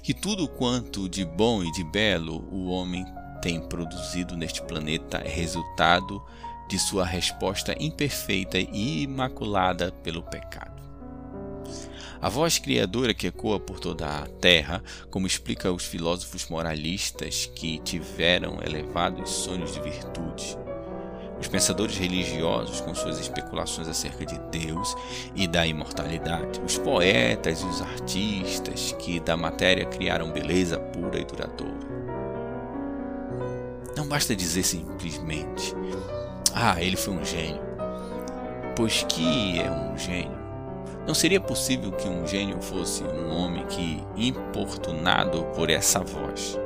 que 0.03 0.13
tudo 0.13 0.49
quanto 0.49 1.09
de 1.09 1.25
bom 1.25 1.63
e 1.63 1.71
de 1.73 1.85
belo 1.85 2.47
o 2.51 2.67
homem 2.69 3.05
tem 3.41 3.61
produzido 3.61 4.37
neste 4.37 4.61
planeta 4.63 5.19
é 5.19 5.29
resultado 5.29 6.23
de 6.71 6.79
sua 6.79 7.05
resposta 7.05 7.75
imperfeita 7.81 8.57
e 8.57 9.03
imaculada 9.03 9.91
pelo 10.05 10.23
pecado. 10.23 10.81
A 12.23 12.29
voz 12.29 12.59
criadora 12.59 13.13
que 13.13 13.27
ecoa 13.27 13.59
por 13.59 13.81
toda 13.81 14.07
a 14.07 14.27
terra, 14.41 14.81
como 15.11 15.27
explica 15.27 15.73
os 15.73 15.85
filósofos 15.85 16.49
moralistas 16.49 17.51
que 17.57 17.81
tiveram 17.81 18.61
elevados 18.65 19.31
sonhos 19.31 19.73
de 19.73 19.81
virtude, 19.81 20.57
os 21.41 21.49
pensadores 21.49 21.97
religiosos 21.97 22.81
com 22.81 22.95
suas 22.95 23.19
especulações 23.19 23.89
acerca 23.89 24.25
de 24.25 24.39
Deus 24.57 24.95
e 25.35 25.49
da 25.49 25.67
imortalidade, 25.67 26.61
os 26.61 26.79
poetas 26.79 27.63
e 27.63 27.65
os 27.65 27.83
artistas 27.83 28.93
que 28.93 29.19
da 29.19 29.37
matéria 29.37 29.87
criaram 29.87 30.31
beleza 30.31 30.79
pura 30.79 31.19
e 31.19 31.25
duradoura. 31.25 31.91
Não 33.97 34.07
basta 34.07 34.37
dizer 34.37 34.63
simplesmente 34.63 35.75
ah, 36.55 36.83
ele 36.83 36.97
foi 36.97 37.15
um 37.15 37.25
gênio. 37.25 37.61
Pois 38.77 39.03
que 39.09 39.61
é 39.61 39.71
um 39.71 39.97
gênio? 39.97 40.39
Não 41.07 41.15
seria 41.15 41.41
possível 41.41 41.93
que 41.93 42.09
um 42.09 42.27
gênio 42.27 42.61
fosse 42.63 43.03
um 43.03 43.31
homem 43.31 43.67
que, 43.67 44.03
importunado 44.17 45.45
por 45.57 45.71
essa 45.71 46.01
voz, 46.01 46.59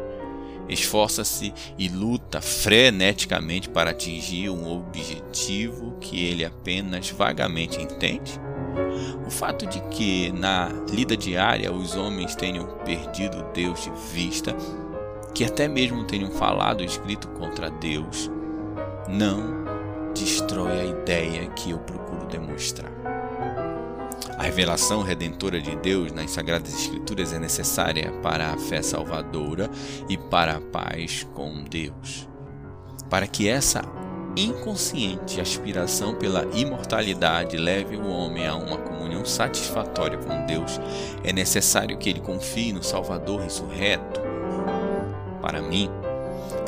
esforça-se 0.69 1.53
e 1.79 1.89
luta 1.89 2.41
freneticamente 2.41 3.69
para 3.69 3.91
atingir 3.91 4.51
um 4.51 4.71
objetivo 4.71 5.97
que 6.01 6.25
ele 6.25 6.45
apenas 6.45 7.11
vagamente 7.11 7.81
entende? 7.81 8.41
O 9.27 9.31
fato 9.31 9.67
de 9.67 9.81
que 9.89 10.31
na 10.33 10.69
lida 10.91 11.17
diária 11.17 11.73
os 11.73 11.97
homens 11.97 12.35
tenham 12.35 12.67
perdido 12.85 13.45
Deus 13.55 13.85
de 13.85 13.91
vista, 14.13 14.55
que 15.35 15.45
até 15.45 15.67
mesmo 15.67 16.05
tenham 16.05 16.31
falado 16.31 16.83
e 16.83 16.87
escrito 16.87 17.29
contra 17.29 17.71
Deus, 17.71 18.31
não 19.09 19.64
destrói 20.15 20.81
a 20.81 20.85
ideia 20.85 21.47
que 21.51 21.73
eu 21.73 21.79
procuro 21.79 22.27
demonstrar. 22.27 22.91
revelação 24.39 25.03
redentora 25.03 25.61
de 25.61 25.75
Deus 25.77 26.13
nas 26.13 26.31
Sagradas 26.31 26.73
Escrituras 26.73 27.33
é 27.33 27.39
necessária 27.39 28.13
para 28.23 28.53
a 28.53 28.57
fé 28.57 28.81
salvadora 28.81 29.69
e 30.09 30.17
para 30.17 30.57
a 30.57 30.61
paz 30.61 31.27
com 31.35 31.65
Deus. 31.65 32.29
Para 33.11 33.27
que 33.27 33.49
essa 33.49 33.83
inconsciente 34.37 35.41
aspiração 35.41 36.15
pela 36.15 36.45
imortalidade 36.55 37.57
leve 37.57 37.97
o 37.97 38.07
homem 38.07 38.47
a 38.47 38.55
uma 38.55 38.79
comunhão 38.79 39.25
satisfatória 39.25 40.19
com 40.19 40.47
Deus, 40.47 40.81
é 41.23 41.33
necessário 41.33 41.99
que 41.99 42.09
ele 42.09 42.21
confie 42.21 42.73
no 42.73 42.83
Salvador 42.83 43.41
ressurreto. 43.41 44.21
Para 45.41 45.61
mim, 45.61 45.91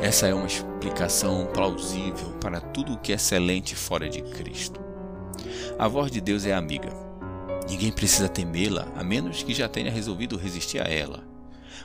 essa 0.00 0.26
é 0.26 0.34
uma 0.34 0.46
explicação 0.46 1.46
plausível 1.52 2.30
para 2.40 2.60
tudo 2.60 2.94
o 2.94 2.98
que 2.98 3.12
é 3.12 3.14
excelente 3.14 3.74
fora 3.74 4.08
de 4.08 4.22
Cristo. 4.22 4.80
A 5.78 5.88
voz 5.88 6.10
de 6.10 6.20
Deus 6.20 6.44
é 6.44 6.54
amiga. 6.54 6.90
Ninguém 7.68 7.90
precisa 7.90 8.28
temê-la, 8.28 8.86
a 8.94 9.02
menos 9.02 9.42
que 9.42 9.54
já 9.54 9.68
tenha 9.68 9.90
resolvido 9.90 10.36
resistir 10.36 10.80
a 10.80 10.84
ela. 10.88 11.24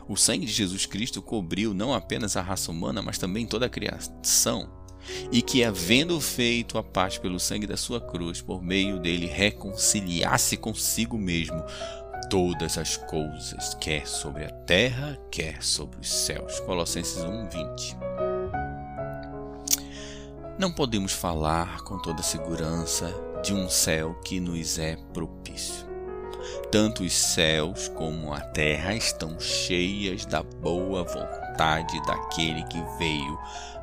O 0.08 0.16
sangue 0.16 0.46
de 0.46 0.52
Jesus 0.52 0.86
Cristo 0.86 1.22
cobriu 1.22 1.74
não 1.74 1.94
apenas 1.94 2.36
a 2.36 2.42
raça 2.42 2.70
humana, 2.70 3.02
mas 3.02 3.18
também 3.18 3.46
toda 3.46 3.66
a 3.66 3.70
criação 3.70 4.70
e 5.32 5.42
que, 5.42 5.64
havendo 5.64 6.20
feito 6.20 6.78
a 6.78 6.84
paz 6.84 7.18
pelo 7.18 7.40
sangue 7.40 7.66
da 7.66 7.78
sua 7.78 8.00
cruz, 8.00 8.42
por 8.42 8.62
meio 8.62 9.00
dele 9.00 9.26
reconciliasse 9.26 10.58
consigo 10.58 11.18
mesmo 11.18 11.64
todas 12.32 12.78
as 12.78 12.96
coisas, 12.96 13.74
quer 13.74 14.08
sobre 14.08 14.46
a 14.46 14.50
terra, 14.50 15.20
quer 15.30 15.62
sobre 15.62 16.00
os 16.00 16.10
céus. 16.10 16.62
Colossenses 16.62 17.22
1:20. 17.26 17.98
Não 20.58 20.72
podemos 20.72 21.12
falar 21.12 21.82
com 21.82 22.00
toda 22.00 22.24
segurança 22.24 23.14
de 23.44 23.54
um 23.54 23.68
céu 23.70 24.16
que 24.24 24.40
nos 24.40 24.80
é 24.80 24.96
propício. 25.14 25.86
Tanto 26.72 27.04
os 27.04 27.12
céus 27.12 27.90
como 27.90 28.34
a 28.34 28.40
terra 28.40 28.96
estão 28.96 29.38
cheias 29.38 30.26
da 30.26 30.42
boa 30.42 31.04
vontade 31.04 32.02
daquele 32.06 32.64
que 32.64 32.82
veio 32.98 33.40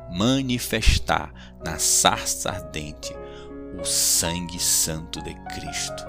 manifestar 0.09 1.31
na 1.63 1.77
sarça 1.77 2.49
ardente 2.49 3.15
o 3.79 3.85
sangue 3.85 4.59
santo 4.59 5.21
de 5.21 5.35
Cristo. 5.53 6.03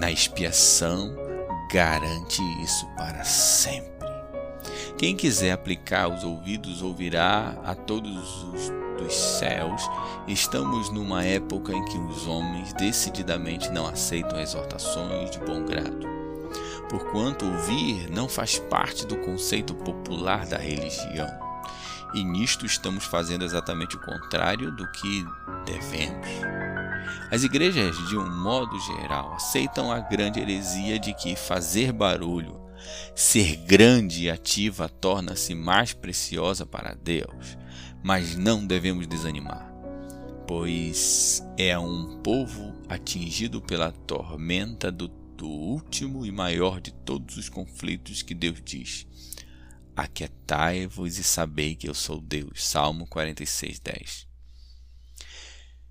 Na 0.00 0.10
expiação, 0.10 1.31
garante 1.72 2.42
isso 2.62 2.86
para 2.96 3.24
sempre. 3.24 3.90
Quem 4.98 5.16
quiser 5.16 5.52
aplicar 5.52 6.06
os 6.06 6.22
ouvidos 6.22 6.82
ouvirá 6.82 7.56
a 7.64 7.74
todos 7.74 8.44
os 8.44 8.70
dos 8.98 9.14
céus. 9.14 9.82
Estamos 10.28 10.90
numa 10.90 11.24
época 11.24 11.72
em 11.72 11.84
que 11.86 11.96
os 11.96 12.26
homens 12.26 12.74
decididamente 12.74 13.70
não 13.70 13.86
aceitam 13.86 14.38
exortações 14.38 15.30
de 15.30 15.38
bom 15.38 15.64
grado. 15.64 16.06
Porquanto 16.90 17.46
ouvir 17.46 18.10
não 18.10 18.28
faz 18.28 18.58
parte 18.58 19.06
do 19.06 19.16
conceito 19.16 19.74
popular 19.74 20.46
da 20.46 20.58
religião 20.58 21.51
e 22.14 22.24
nisto 22.24 22.66
estamos 22.66 23.04
fazendo 23.04 23.44
exatamente 23.44 23.96
o 23.96 24.00
contrário 24.00 24.70
do 24.72 24.90
que 24.92 25.24
devemos. 25.64 26.26
As 27.30 27.42
igrejas, 27.42 27.96
de 28.08 28.16
um 28.16 28.30
modo 28.42 28.78
geral, 28.80 29.34
aceitam 29.34 29.90
a 29.90 30.00
grande 30.00 30.40
heresia 30.40 30.98
de 30.98 31.14
que 31.14 31.34
fazer 31.34 31.92
barulho, 31.92 32.60
ser 33.14 33.56
grande 33.56 34.24
e 34.24 34.30
ativa, 34.30 34.88
torna-se 34.88 35.54
mais 35.54 35.92
preciosa 35.92 36.66
para 36.66 36.94
Deus, 36.94 37.56
mas 38.02 38.36
não 38.36 38.66
devemos 38.66 39.06
desanimar, 39.06 39.72
pois 40.46 41.42
é 41.56 41.78
um 41.78 42.20
povo 42.22 42.74
atingido 42.88 43.60
pela 43.60 43.92
tormenta 43.92 44.92
do, 44.92 45.08
do 45.08 45.48
último 45.48 46.26
e 46.26 46.30
maior 46.30 46.80
de 46.80 46.92
todos 46.92 47.36
os 47.36 47.48
conflitos 47.48 48.22
que 48.22 48.34
Deus 48.34 48.60
diz 48.64 49.06
Aquietai-vos 49.94 51.18
e 51.18 51.22
sabei 51.22 51.76
que 51.76 51.86
eu 51.86 51.94
sou 51.94 52.18
Deus. 52.18 52.64
Salmo 52.64 53.06
46, 53.06 53.78
10. 53.78 54.26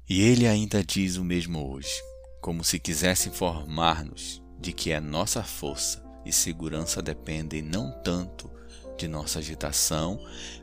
E 0.09 0.21
ele 0.21 0.47
ainda 0.47 0.83
diz 0.83 1.17
o 1.17 1.23
mesmo 1.23 1.71
hoje, 1.71 1.93
como 2.41 2.63
se 2.63 2.79
quisesse 2.79 3.29
informar-nos 3.29 4.41
de 4.59 4.73
que 4.73 4.91
a 4.91 4.99
nossa 4.99 5.43
força 5.43 6.03
e 6.25 6.33
segurança 6.33 6.99
dependem 7.01 7.61
não 7.61 7.91
tanto 8.03 8.49
de 8.97 9.07
nossa 9.07 9.37
agitação, 9.37 10.19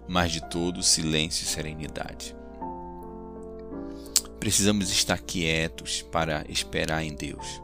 mas 0.08 0.32
de 0.32 0.40
todo 0.48 0.82
silêncio 0.82 1.44
e 1.44 1.48
serenidade. 1.48 2.36
Precisamos 4.40 4.90
estar 4.90 5.18
quietos 5.18 6.02
para 6.02 6.44
esperar 6.48 7.04
em 7.04 7.14
Deus. 7.14 7.62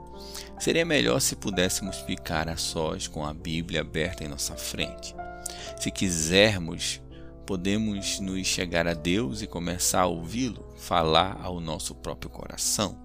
Seria 0.58 0.84
melhor 0.84 1.20
se 1.20 1.34
pudéssemos 1.34 1.96
ficar 1.98 2.48
a 2.48 2.56
sós 2.56 3.08
com 3.08 3.26
a 3.26 3.34
Bíblia 3.34 3.80
aberta 3.80 4.24
em 4.24 4.28
nossa 4.28 4.56
frente 4.56 5.14
se 5.78 5.90
quisermos, 5.90 7.00
podemos 7.46 8.20
nos 8.20 8.46
chegar 8.46 8.86
a 8.86 8.94
Deus 8.94 9.42
e 9.42 9.46
começar 9.46 10.02
a 10.02 10.06
ouvi-lo 10.06 10.64
falar 10.76 11.40
ao 11.42 11.60
nosso 11.60 11.94
próprio 11.94 12.30
coração. 12.30 12.98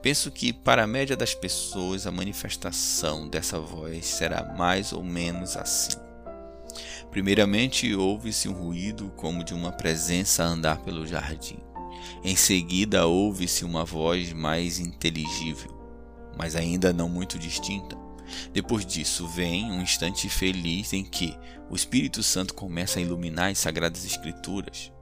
Penso 0.00 0.30
que, 0.30 0.52
para 0.52 0.84
a 0.84 0.86
média 0.86 1.16
das 1.16 1.34
pessoas, 1.34 2.06
a 2.06 2.12
manifestação 2.12 3.28
dessa 3.28 3.58
voz 3.58 4.06
será 4.06 4.54
mais 4.56 4.92
ou 4.92 5.02
menos 5.02 5.56
assim. 5.56 5.98
Primeiramente, 7.10 7.94
ouve-se 7.94 8.48
um 8.48 8.52
ruído 8.52 9.12
como 9.16 9.42
de 9.42 9.54
uma 9.54 9.72
presença 9.72 10.44
a 10.44 10.48
andar 10.48 10.82
pelo 10.82 11.06
jardim. 11.06 11.58
Em 12.22 12.36
seguida, 12.36 13.06
ouve-se 13.06 13.64
uma 13.64 13.84
voz 13.84 14.32
mais 14.32 14.78
inteligível, 14.78 15.74
mas 16.36 16.54
ainda 16.54 16.92
não 16.92 17.08
muito 17.08 17.38
distinta. 17.38 18.05
Depois 18.52 18.84
disso, 18.84 19.26
vem 19.26 19.70
um 19.70 19.80
instante 19.80 20.28
feliz 20.28 20.92
em 20.92 21.04
que 21.04 21.36
o 21.70 21.74
Espírito 21.74 22.22
Santo 22.22 22.54
começa 22.54 22.98
a 22.98 23.02
iluminar 23.02 23.50
as 23.50 23.58
Sagradas 23.58 24.04
Escrituras. 24.04 24.92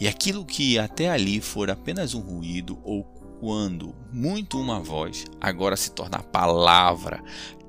E 0.00 0.08
aquilo 0.08 0.44
que 0.44 0.78
até 0.78 1.08
ali 1.08 1.40
for 1.40 1.70
apenas 1.70 2.14
um 2.14 2.20
ruído 2.20 2.78
ou 2.82 3.04
quando 3.40 3.94
muito 4.12 4.60
uma 4.60 4.80
voz, 4.80 5.24
agora 5.40 5.76
se 5.76 5.92
torna 5.92 6.22
palavra 6.22 7.22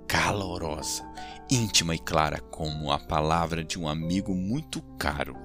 calorosa, 0.08 1.04
íntima 1.50 1.93
e 1.93 2.00
clara 2.00 2.39
como 2.39 2.91
a 2.91 2.98
palavra 2.98 3.63
de 3.63 3.78
um 3.78 3.88
amigo 3.88 4.34
muito 4.34 4.82
caro. 4.98 5.36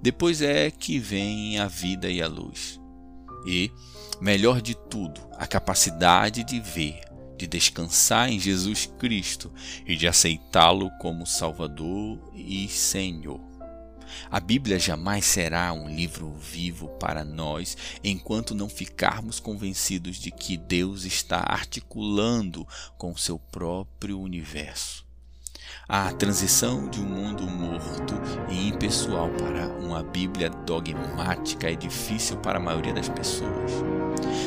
Depois 0.00 0.42
é 0.42 0.70
que 0.70 0.98
vem 0.98 1.58
a 1.60 1.68
vida 1.68 2.10
e 2.10 2.20
a 2.20 2.26
luz. 2.26 2.80
E, 3.46 3.70
melhor 4.20 4.60
de 4.60 4.74
tudo, 4.74 5.20
a 5.36 5.46
capacidade 5.46 6.42
de 6.42 6.58
ver 6.58 7.11
de 7.36 7.46
descansar 7.46 8.30
em 8.30 8.38
Jesus 8.38 8.86
Cristo 8.98 9.52
e 9.86 9.96
de 9.96 10.06
aceitá-lo 10.06 10.90
como 11.00 11.26
Salvador 11.26 12.18
e 12.34 12.68
Senhor. 12.68 13.40
A 14.30 14.40
Bíblia 14.40 14.78
jamais 14.78 15.24
será 15.24 15.72
um 15.72 15.88
livro 15.88 16.32
vivo 16.32 16.88
para 17.00 17.24
nós 17.24 17.76
enquanto 18.04 18.54
não 18.54 18.68
ficarmos 18.68 19.40
convencidos 19.40 20.16
de 20.16 20.30
que 20.30 20.56
Deus 20.56 21.04
está 21.04 21.38
articulando 21.38 22.66
com 22.96 23.12
o 23.12 23.18
seu 23.18 23.38
próprio 23.38 24.20
universo. 24.20 25.01
A 25.88 26.12
transição 26.12 26.88
de 26.88 27.00
um 27.00 27.04
mundo 27.04 27.42
morto 27.42 28.14
e 28.48 28.68
impessoal 28.68 29.28
para 29.30 29.66
uma 29.84 30.00
Bíblia 30.02 30.48
dogmática 30.48 31.70
é 31.70 31.74
difícil 31.74 32.36
para 32.36 32.58
a 32.58 32.62
maioria 32.62 32.94
das 32.94 33.08
pessoas. 33.08 33.72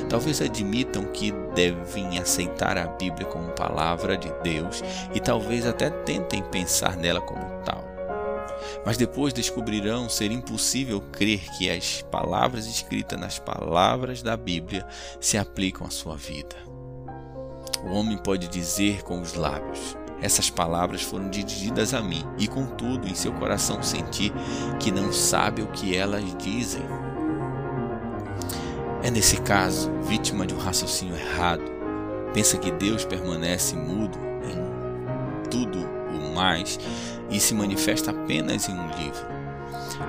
Talvez 0.10 0.42
admitam 0.42 1.04
que 1.12 1.32
devem 1.54 2.18
aceitar 2.20 2.78
a 2.78 2.88
Bíblia 2.88 3.28
como 3.28 3.52
palavra 3.52 4.18
de 4.18 4.32
Deus 4.44 4.82
e 5.14 5.20
talvez 5.20 5.68
até 5.68 5.90
tentem 5.90 6.42
pensar 6.42 6.96
nela 6.96 7.20
como 7.20 7.44
tal. 7.64 7.84
Mas 8.86 8.96
depois 8.96 9.34
descobrirão 9.34 10.08
ser 10.08 10.32
impossível 10.32 11.02
crer 11.12 11.42
que 11.58 11.70
as 11.70 12.02
palavras 12.04 12.66
escritas 12.66 13.20
nas 13.20 13.40
palavras 13.40 14.22
da 14.22 14.38
Bíblia 14.38 14.88
se 15.20 15.38
aplicam 15.38 15.86
à 15.86 15.90
sua 15.90 16.16
vida. 16.16 16.56
O 17.84 17.90
homem 17.94 18.18
pode 18.18 18.48
dizer 18.48 19.04
com 19.04 19.22
os 19.22 19.34
lábios: 19.34 19.98
essas 20.22 20.50
palavras 20.50 21.02
foram 21.02 21.30
dirigidas 21.30 21.94
a 21.94 22.02
mim, 22.02 22.26
e 22.38 22.48
contudo 22.48 23.08
em 23.08 23.16
seu 23.16 23.34
coração 23.34 23.84
sentir 23.84 24.32
que 24.80 24.92
não 24.92 25.12
sabe 25.12 25.62
o 25.62 25.68
que 25.68 25.96
elas 25.96 26.24
dizem. 26.38 26.84
É 29.04 29.12
nesse 29.12 29.38
caso 29.42 29.92
vítima 30.04 30.48
de 30.48 30.54
um 30.54 30.58
raciocínio 30.58 31.16
errado. 31.16 31.64
Pensa 32.34 32.58
que 32.58 32.72
Deus 32.72 33.06
permanece 33.06 33.76
mudo 33.76 34.18
em 34.44 35.50
tudo 35.50 35.80
o 35.80 36.36
mais 36.36 36.80
e 37.30 37.40
se 37.40 37.54
manifesta 37.54 38.12
apenas 38.12 38.68
em 38.68 38.74
um 38.74 38.88
livro. 38.98 39.36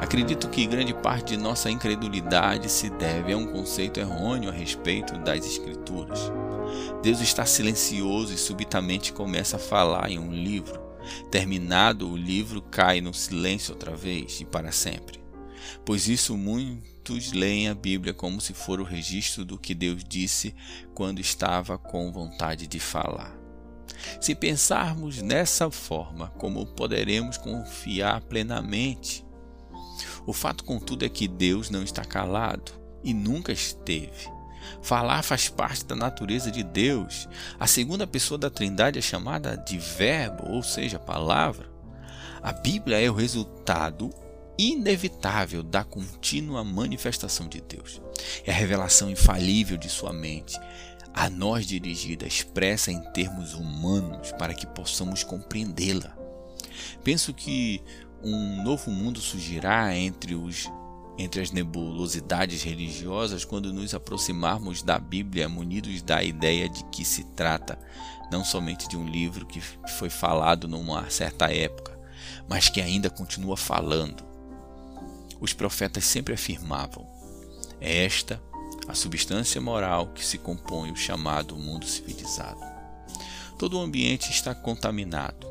Acredito 0.00 0.48
que 0.48 0.66
grande 0.66 0.94
parte 0.94 1.36
de 1.36 1.42
nossa 1.42 1.70
incredulidade 1.70 2.70
se 2.70 2.88
deve 2.90 3.32
a 3.32 3.36
um 3.36 3.46
conceito 3.46 4.00
errôneo 4.00 4.50
a 4.50 4.52
respeito 4.52 5.16
das 5.18 5.44
Escrituras. 5.44 6.32
Deus 7.02 7.20
está 7.20 7.44
silencioso 7.46 8.32
e 8.32 8.38
subitamente 8.38 9.12
começa 9.12 9.56
a 9.56 9.60
falar 9.60 10.10
em 10.10 10.18
um 10.18 10.32
livro. 10.32 10.80
Terminado 11.30 12.10
o 12.10 12.16
livro, 12.16 12.60
cai 12.62 13.00
no 13.00 13.14
silêncio 13.14 13.72
outra 13.72 13.94
vez 13.94 14.40
e 14.40 14.44
para 14.44 14.72
sempre. 14.72 15.24
pois 15.84 16.08
isso 16.08 16.36
muitos 16.36 17.32
leem 17.32 17.68
a 17.68 17.74
Bíblia 17.74 18.14
como 18.14 18.40
se 18.40 18.52
for 18.52 18.80
o 18.80 18.84
registro 18.84 19.44
do 19.44 19.58
que 19.58 19.74
Deus 19.74 20.02
disse 20.04 20.54
quando 20.94 21.20
estava 21.20 21.78
com 21.78 22.12
vontade 22.12 22.66
de 22.66 22.80
falar. 22.80 23.36
Se 24.20 24.34
pensarmos 24.34 25.22
dessa 25.22 25.70
forma, 25.70 26.28
como 26.30 26.66
poderemos 26.66 27.36
confiar 27.36 28.20
plenamente? 28.22 29.24
O 30.26 30.32
fato, 30.32 30.64
contudo, 30.64 31.04
é 31.04 31.08
que 31.08 31.26
Deus 31.26 31.70
não 31.70 31.82
está 31.82 32.04
calado 32.04 32.72
e 33.02 33.14
nunca 33.14 33.52
esteve. 33.52 34.35
Falar 34.82 35.22
faz 35.22 35.48
parte 35.48 35.84
da 35.84 35.96
natureza 35.96 36.50
de 36.50 36.62
Deus. 36.62 37.28
A 37.58 37.66
segunda 37.66 38.06
pessoa 38.06 38.38
da 38.38 38.50
Trindade 38.50 38.98
é 38.98 39.02
chamada 39.02 39.56
de 39.56 39.78
Verbo, 39.78 40.48
ou 40.48 40.62
seja, 40.62 40.98
palavra. 40.98 41.70
A 42.42 42.52
Bíblia 42.52 43.00
é 43.00 43.10
o 43.10 43.14
resultado 43.14 44.10
inevitável 44.58 45.62
da 45.62 45.84
contínua 45.84 46.64
manifestação 46.64 47.48
de 47.48 47.60
Deus. 47.60 48.00
É 48.44 48.50
a 48.50 48.54
revelação 48.54 49.10
infalível 49.10 49.76
de 49.76 49.88
sua 49.88 50.12
mente, 50.12 50.58
a 51.12 51.28
nós 51.30 51.66
dirigida, 51.66 52.26
expressa 52.26 52.92
em 52.92 53.00
termos 53.12 53.54
humanos 53.54 54.32
para 54.32 54.54
que 54.54 54.66
possamos 54.66 55.24
compreendê-la. 55.24 56.16
Penso 57.02 57.32
que 57.32 57.82
um 58.22 58.62
novo 58.62 58.90
mundo 58.90 59.20
surgirá 59.20 59.94
entre 59.96 60.34
os 60.34 60.70
entre 61.18 61.40
as 61.40 61.50
nebulosidades 61.50 62.62
religiosas 62.62 63.44
quando 63.44 63.72
nos 63.72 63.94
aproximarmos 63.94 64.82
da 64.82 64.98
Bíblia 64.98 65.48
munidos 65.48 66.02
da 66.02 66.22
ideia 66.22 66.68
de 66.68 66.84
que 66.84 67.04
se 67.04 67.24
trata 67.24 67.78
não 68.30 68.44
somente 68.44 68.88
de 68.88 68.96
um 68.96 69.08
livro 69.08 69.46
que 69.46 69.60
foi 69.98 70.10
falado 70.10 70.68
numa 70.68 71.08
certa 71.08 71.52
época, 71.52 71.98
mas 72.48 72.68
que 72.68 72.80
ainda 72.80 73.08
continua 73.08 73.56
falando. 73.56 74.24
Os 75.40 75.52
profetas 75.52 76.04
sempre 76.04 76.34
afirmavam: 76.34 77.06
é 77.80 78.04
esta 78.04 78.42
a 78.88 78.94
substância 78.94 79.60
moral 79.60 80.08
que 80.08 80.24
se 80.24 80.38
compõe 80.38 80.90
o 80.90 80.96
chamado 80.96 81.56
mundo 81.56 81.86
civilizado. 81.86 82.60
Todo 83.58 83.78
o 83.78 83.80
ambiente 83.80 84.30
está 84.30 84.54
contaminado. 84.54 85.46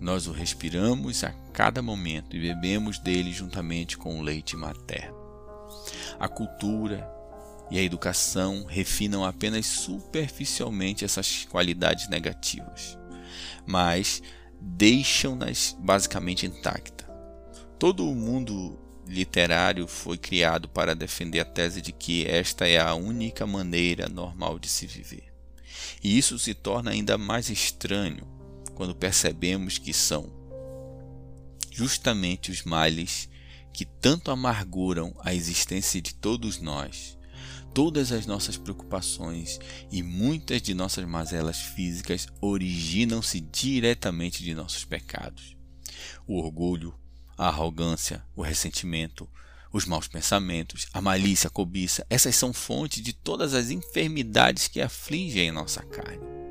Nós 0.00 0.26
o 0.26 0.32
respiramos 0.32 1.24
a 1.24 1.32
cada 1.56 1.80
momento 1.80 2.36
e 2.36 2.38
bebemos 2.38 2.98
dele 2.98 3.32
juntamente 3.32 3.96
com 3.96 4.20
o 4.20 4.22
leite 4.22 4.54
materno. 4.54 5.16
A 6.20 6.28
cultura 6.28 7.10
e 7.70 7.78
a 7.78 7.82
educação 7.82 8.66
refinam 8.68 9.24
apenas 9.24 9.64
superficialmente 9.64 11.02
essas 11.02 11.46
qualidades 11.46 12.10
negativas, 12.10 12.98
mas 13.66 14.22
deixam-nas 14.60 15.74
basicamente 15.80 16.44
intactas. 16.44 17.08
Todo 17.78 18.06
o 18.06 18.14
mundo 18.14 18.78
literário 19.06 19.88
foi 19.88 20.18
criado 20.18 20.68
para 20.68 20.94
defender 20.94 21.40
a 21.40 21.44
tese 21.46 21.80
de 21.80 21.90
que 21.90 22.26
esta 22.26 22.68
é 22.68 22.78
a 22.78 22.94
única 22.94 23.46
maneira 23.46 24.10
normal 24.10 24.58
de 24.58 24.68
se 24.68 24.86
viver. 24.86 25.32
E 26.04 26.18
isso 26.18 26.38
se 26.38 26.52
torna 26.52 26.90
ainda 26.90 27.16
mais 27.16 27.48
estranho 27.48 28.28
quando 28.74 28.94
percebemos 28.94 29.78
que 29.78 29.94
são 29.94 30.44
justamente 31.76 32.50
os 32.50 32.62
males 32.62 33.28
que 33.70 33.84
tanto 33.84 34.30
amarguram 34.30 35.14
a 35.20 35.34
existência 35.34 36.00
de 36.00 36.14
todos 36.14 36.58
nós, 36.58 37.18
todas 37.74 38.12
as 38.12 38.24
nossas 38.24 38.56
preocupações 38.56 39.60
e 39.92 40.02
muitas 40.02 40.62
de 40.62 40.72
nossas 40.72 41.04
mazelas 41.04 41.60
físicas 41.60 42.28
originam-se 42.40 43.40
diretamente 43.40 44.42
de 44.42 44.54
nossos 44.54 44.86
pecados. 44.86 45.54
O 46.26 46.38
orgulho, 46.38 46.94
a 47.36 47.48
arrogância, 47.48 48.24
o 48.34 48.40
ressentimento, 48.40 49.28
os 49.70 49.84
maus 49.84 50.08
pensamentos, 50.08 50.86
a 50.94 51.02
malícia, 51.02 51.48
a 51.48 51.50
cobiça, 51.50 52.06
essas 52.08 52.34
são 52.34 52.54
fontes 52.54 53.02
de 53.02 53.12
todas 53.12 53.52
as 53.52 53.68
enfermidades 53.70 54.66
que 54.66 54.80
afligem 54.80 55.52
nossa 55.52 55.82
carne. 55.82 56.45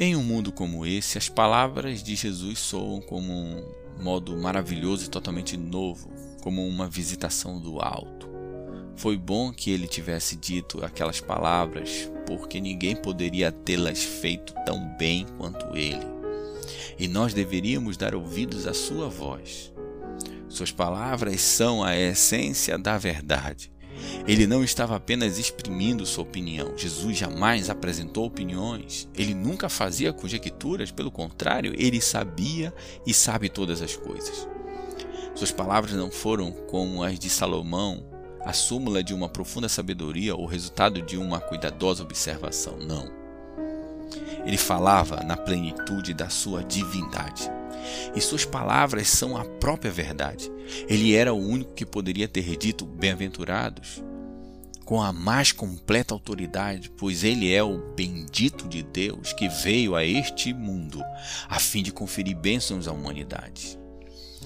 Em 0.00 0.14
um 0.14 0.22
mundo 0.22 0.52
como 0.52 0.86
esse, 0.86 1.18
as 1.18 1.28
palavras 1.28 2.04
de 2.04 2.14
Jesus 2.14 2.60
soam 2.60 3.00
como 3.00 3.32
um 3.32 3.64
modo 4.00 4.36
maravilhoso 4.36 5.06
e 5.06 5.08
totalmente 5.08 5.56
novo, 5.56 6.08
como 6.40 6.64
uma 6.64 6.88
visitação 6.88 7.60
do 7.60 7.80
alto. 7.80 8.28
Foi 8.94 9.16
bom 9.16 9.52
que 9.52 9.72
ele 9.72 9.88
tivesse 9.88 10.36
dito 10.36 10.84
aquelas 10.84 11.20
palavras, 11.20 12.08
porque 12.28 12.60
ninguém 12.60 12.94
poderia 12.94 13.50
tê-las 13.50 14.04
feito 14.04 14.54
tão 14.64 14.96
bem 14.96 15.26
quanto 15.36 15.76
ele. 15.76 16.06
E 16.96 17.08
nós 17.08 17.34
deveríamos 17.34 17.96
dar 17.96 18.14
ouvidos 18.14 18.68
à 18.68 18.74
sua 18.74 19.08
voz. 19.08 19.72
Suas 20.48 20.70
palavras 20.70 21.40
são 21.40 21.82
a 21.82 21.96
essência 21.98 22.78
da 22.78 22.96
verdade. 22.96 23.72
Ele 24.26 24.46
não 24.46 24.62
estava 24.62 24.96
apenas 24.96 25.38
exprimindo 25.38 26.06
sua 26.06 26.24
opinião. 26.24 26.76
Jesus 26.76 27.16
jamais 27.16 27.70
apresentou 27.70 28.26
opiniões. 28.26 29.08
Ele 29.16 29.34
nunca 29.34 29.68
fazia 29.68 30.12
conjecturas, 30.12 30.90
pelo 30.90 31.10
contrário, 31.10 31.74
ele 31.76 32.00
sabia 32.00 32.72
e 33.06 33.12
sabe 33.12 33.48
todas 33.48 33.82
as 33.82 33.96
coisas. 33.96 34.48
Suas 35.34 35.52
palavras 35.52 35.92
não 35.92 36.10
foram 36.10 36.50
como 36.50 37.02
as 37.02 37.18
de 37.18 37.30
Salomão, 37.30 38.04
a 38.44 38.52
súmula 38.52 39.02
de 39.02 39.14
uma 39.14 39.28
profunda 39.28 39.68
sabedoria 39.68 40.34
ou 40.34 40.46
resultado 40.46 41.02
de 41.02 41.16
uma 41.16 41.40
cuidadosa 41.40 42.02
observação. 42.02 42.78
Não. 42.78 43.10
Ele 44.44 44.56
falava 44.56 45.22
na 45.22 45.36
plenitude 45.36 46.14
da 46.14 46.28
sua 46.28 46.64
divindade 46.64 47.57
e 48.14 48.20
suas 48.20 48.44
palavras 48.44 49.08
são 49.08 49.36
a 49.36 49.44
própria 49.44 49.90
verdade. 49.90 50.50
Ele 50.88 51.14
era 51.14 51.32
o 51.32 51.38
único 51.38 51.74
que 51.74 51.86
poderia 51.86 52.28
ter 52.28 52.56
dito 52.56 52.84
bem-aventurados 52.84 54.02
com 54.88 55.02
a 55.02 55.12
mais 55.12 55.52
completa 55.52 56.14
autoridade, 56.14 56.90
pois 56.96 57.22
ele 57.22 57.52
é 57.52 57.62
o 57.62 57.76
bendito 57.94 58.66
de 58.66 58.82
Deus 58.82 59.34
que 59.34 59.46
veio 59.46 59.94
a 59.94 60.02
este 60.02 60.54
mundo 60.54 61.04
a 61.46 61.58
fim 61.58 61.82
de 61.82 61.92
conferir 61.92 62.34
bênçãos 62.34 62.88
à 62.88 62.92
humanidade. 62.92 63.78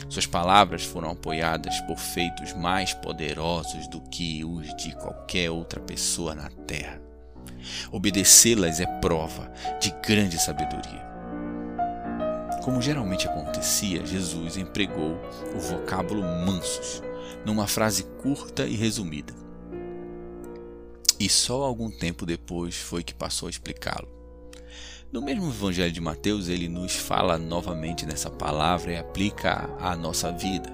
Suas 0.08 0.26
palavras 0.26 0.82
foram 0.82 1.10
apoiadas 1.10 1.80
por 1.82 1.96
feitos 1.96 2.52
mais 2.54 2.92
poderosos 2.92 3.86
do 3.86 4.00
que 4.00 4.44
os 4.44 4.74
de 4.74 4.92
qualquer 4.96 5.48
outra 5.48 5.78
pessoa 5.78 6.34
na 6.34 6.50
terra. 6.66 7.00
Obedecê-las 7.92 8.80
é 8.80 8.86
prova 9.00 9.48
de 9.80 9.94
grande 10.04 10.40
sabedoria. 10.40 11.11
Como 12.62 12.80
geralmente 12.80 13.26
acontecia, 13.26 14.06
Jesus 14.06 14.56
empregou 14.56 15.20
o 15.54 15.58
vocábulo 15.58 16.22
mansos 16.22 17.02
numa 17.44 17.66
frase 17.66 18.04
curta 18.22 18.64
e 18.64 18.76
resumida. 18.76 19.34
E 21.18 21.28
só 21.28 21.64
algum 21.64 21.90
tempo 21.90 22.24
depois 22.24 22.76
foi 22.76 23.02
que 23.02 23.14
passou 23.14 23.48
a 23.48 23.50
explicá-lo. 23.50 24.08
No 25.10 25.20
mesmo 25.20 25.48
Evangelho 25.48 25.92
de 25.92 26.00
Mateus, 26.00 26.48
ele 26.48 26.68
nos 26.68 26.94
fala 26.94 27.36
novamente 27.36 28.06
nessa 28.06 28.30
palavra 28.30 28.92
e 28.92 28.96
aplica 28.96 29.68
à 29.80 29.96
nossa 29.96 30.30
vida. 30.30 30.72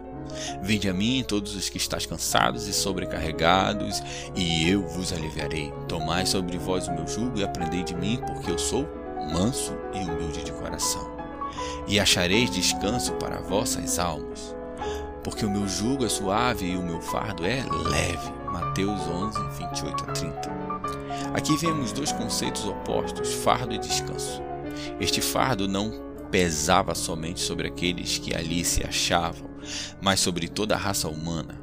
Vinde 0.62 0.90
a 0.90 0.94
mim 0.94 1.24
todos 1.26 1.56
os 1.56 1.70
que 1.70 1.78
estáis 1.78 2.04
cansados 2.04 2.68
e 2.68 2.72
sobrecarregados, 2.72 4.02
e 4.36 4.68
eu 4.68 4.86
vos 4.86 5.10
aliviarei. 5.10 5.72
Tomai 5.88 6.26
sobre 6.26 6.58
vós 6.58 6.86
o 6.86 6.92
meu 6.92 7.06
jugo 7.08 7.38
e 7.38 7.44
aprendei 7.44 7.82
de 7.82 7.94
mim, 7.94 8.20
porque 8.26 8.50
eu 8.50 8.58
sou 8.58 8.86
manso 9.32 9.72
e 9.94 9.98
humilde 10.04 10.44
de 10.44 10.52
coração 10.52 11.17
e 11.86 11.98
achareis 11.98 12.50
descanso 12.50 13.12
para 13.14 13.40
vossas 13.40 13.98
almas. 13.98 14.54
Porque 15.22 15.44
o 15.44 15.50
meu 15.50 15.68
jugo 15.68 16.04
é 16.04 16.08
suave 16.08 16.66
e 16.66 16.76
o 16.76 16.82
meu 16.82 17.00
fardo 17.00 17.44
é 17.44 17.64
leve. 17.90 18.32
Mateus 18.50 19.00
11, 19.00 19.38
28 19.58 20.04
a 20.04 20.12
30. 20.12 20.58
Aqui 21.34 21.56
vemos 21.56 21.92
dois 21.92 22.12
conceitos 22.12 22.64
opostos, 22.64 23.34
fardo 23.34 23.74
e 23.74 23.78
descanso. 23.78 24.42
Este 25.00 25.20
fardo 25.20 25.68
não 25.68 26.08
pesava 26.30 26.94
somente 26.94 27.40
sobre 27.40 27.68
aqueles 27.68 28.18
que 28.18 28.34
ali 28.34 28.64
se 28.64 28.84
achavam, 28.84 29.48
mas 30.00 30.20
sobre 30.20 30.48
toda 30.48 30.74
a 30.74 30.78
raça 30.78 31.08
humana. 31.08 31.60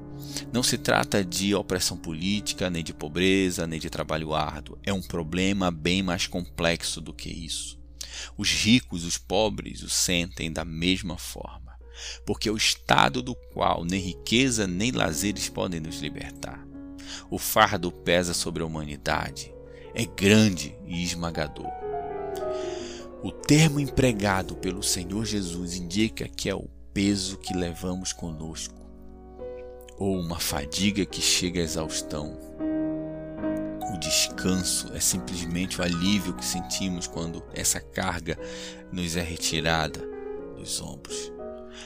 Não 0.51 0.63
se 0.63 0.77
trata 0.77 1.23
de 1.23 1.55
opressão 1.55 1.97
política, 1.97 2.69
nem 2.69 2.83
de 2.83 2.93
pobreza, 2.93 3.65
nem 3.65 3.79
de 3.79 3.89
trabalho 3.89 4.33
árduo. 4.33 4.77
É 4.83 4.93
um 4.93 5.01
problema 5.01 5.71
bem 5.71 6.03
mais 6.03 6.27
complexo 6.27 6.99
do 7.01 7.13
que 7.13 7.29
isso. 7.29 7.79
Os 8.37 8.51
ricos, 8.51 9.03
os 9.03 9.17
pobres 9.17 9.81
o 9.83 9.89
sentem 9.89 10.51
da 10.51 10.65
mesma 10.65 11.17
forma, 11.17 11.77
porque 12.25 12.49
é 12.49 12.51
o 12.51 12.57
estado 12.57 13.21
do 13.21 13.35
qual 13.35 13.83
nem 13.83 13.99
riqueza 13.99 14.67
nem 14.67 14.91
lazeres 14.91 15.49
podem 15.49 15.79
nos 15.79 15.99
libertar. 15.99 16.65
O 17.29 17.37
fardo 17.37 17.91
pesa 17.91 18.33
sobre 18.33 18.63
a 18.63 18.65
humanidade, 18.65 19.53
é 19.93 20.05
grande 20.05 20.75
e 20.85 21.03
esmagador. 21.03 21.71
O 23.23 23.31
termo 23.31 23.79
empregado 23.79 24.55
pelo 24.55 24.83
Senhor 24.83 25.25
Jesus 25.25 25.75
indica 25.75 26.27
que 26.27 26.49
é 26.49 26.55
o 26.55 26.69
peso 26.93 27.37
que 27.37 27.55
levamos 27.55 28.13
conosco, 28.13 28.85
ou 29.97 30.19
uma 30.19 30.39
fadiga 30.39 31.05
que 31.05 31.21
chega 31.21 31.59
à 31.59 31.63
exaustão, 31.63 32.37
o 33.95 33.99
descanso 33.99 34.91
é 34.93 34.99
simplesmente 34.99 35.79
o 35.79 35.83
alívio 35.83 36.33
que 36.33 36.43
sentimos 36.43 37.07
quando 37.07 37.41
essa 37.53 37.79
carga 37.79 38.37
nos 38.91 39.15
é 39.15 39.21
retirada 39.21 39.99
dos 40.57 40.81
ombros. 40.81 41.31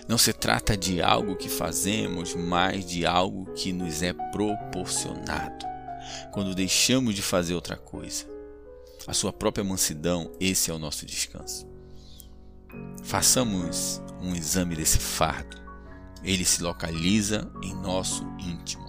Não 0.08 0.18
se 0.18 0.34
trata 0.34 0.76
de 0.76 1.02
algo 1.02 1.36
que 1.36 1.48
fazemos, 1.48 2.34
mas 2.34 2.84
de 2.86 3.06
algo 3.06 3.54
que 3.54 3.72
nos 3.72 4.02
é 4.02 4.12
proporcionado. 4.12 5.66
Quando 6.32 6.56
deixamos 6.56 7.14
de 7.14 7.22
fazer 7.22 7.54
outra 7.54 7.78
coisa, 7.78 8.26
a 9.06 9.14
sua 9.14 9.32
própria 9.32 9.64
mansidão, 9.64 10.32
esse 10.40 10.72
é 10.72 10.74
o 10.74 10.80
nosso 10.80 11.06
descanso. 11.06 11.68
Façamos 13.04 14.02
um 14.20 14.36
exame 14.36 14.76
desse 14.76 14.98
fardo. 14.98 15.58
Ele 16.24 16.44
se 16.44 16.62
localiza 16.64 17.52
em 17.62 17.74
nosso 17.76 18.24
íntimo. 18.40 18.89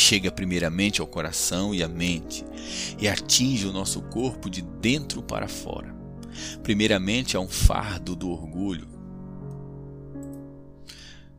Chega 0.00 0.30
primeiramente 0.30 1.00
ao 1.00 1.08
coração 1.08 1.74
e 1.74 1.82
à 1.82 1.88
mente 1.88 2.44
e 3.00 3.08
atinge 3.08 3.66
o 3.66 3.72
nosso 3.72 4.00
corpo 4.00 4.48
de 4.48 4.62
dentro 4.62 5.20
para 5.20 5.48
fora. 5.48 5.92
Primeiramente 6.62 7.36
é 7.36 7.40
um 7.40 7.48
fardo 7.48 8.14
do 8.14 8.30
orgulho. 8.30 8.88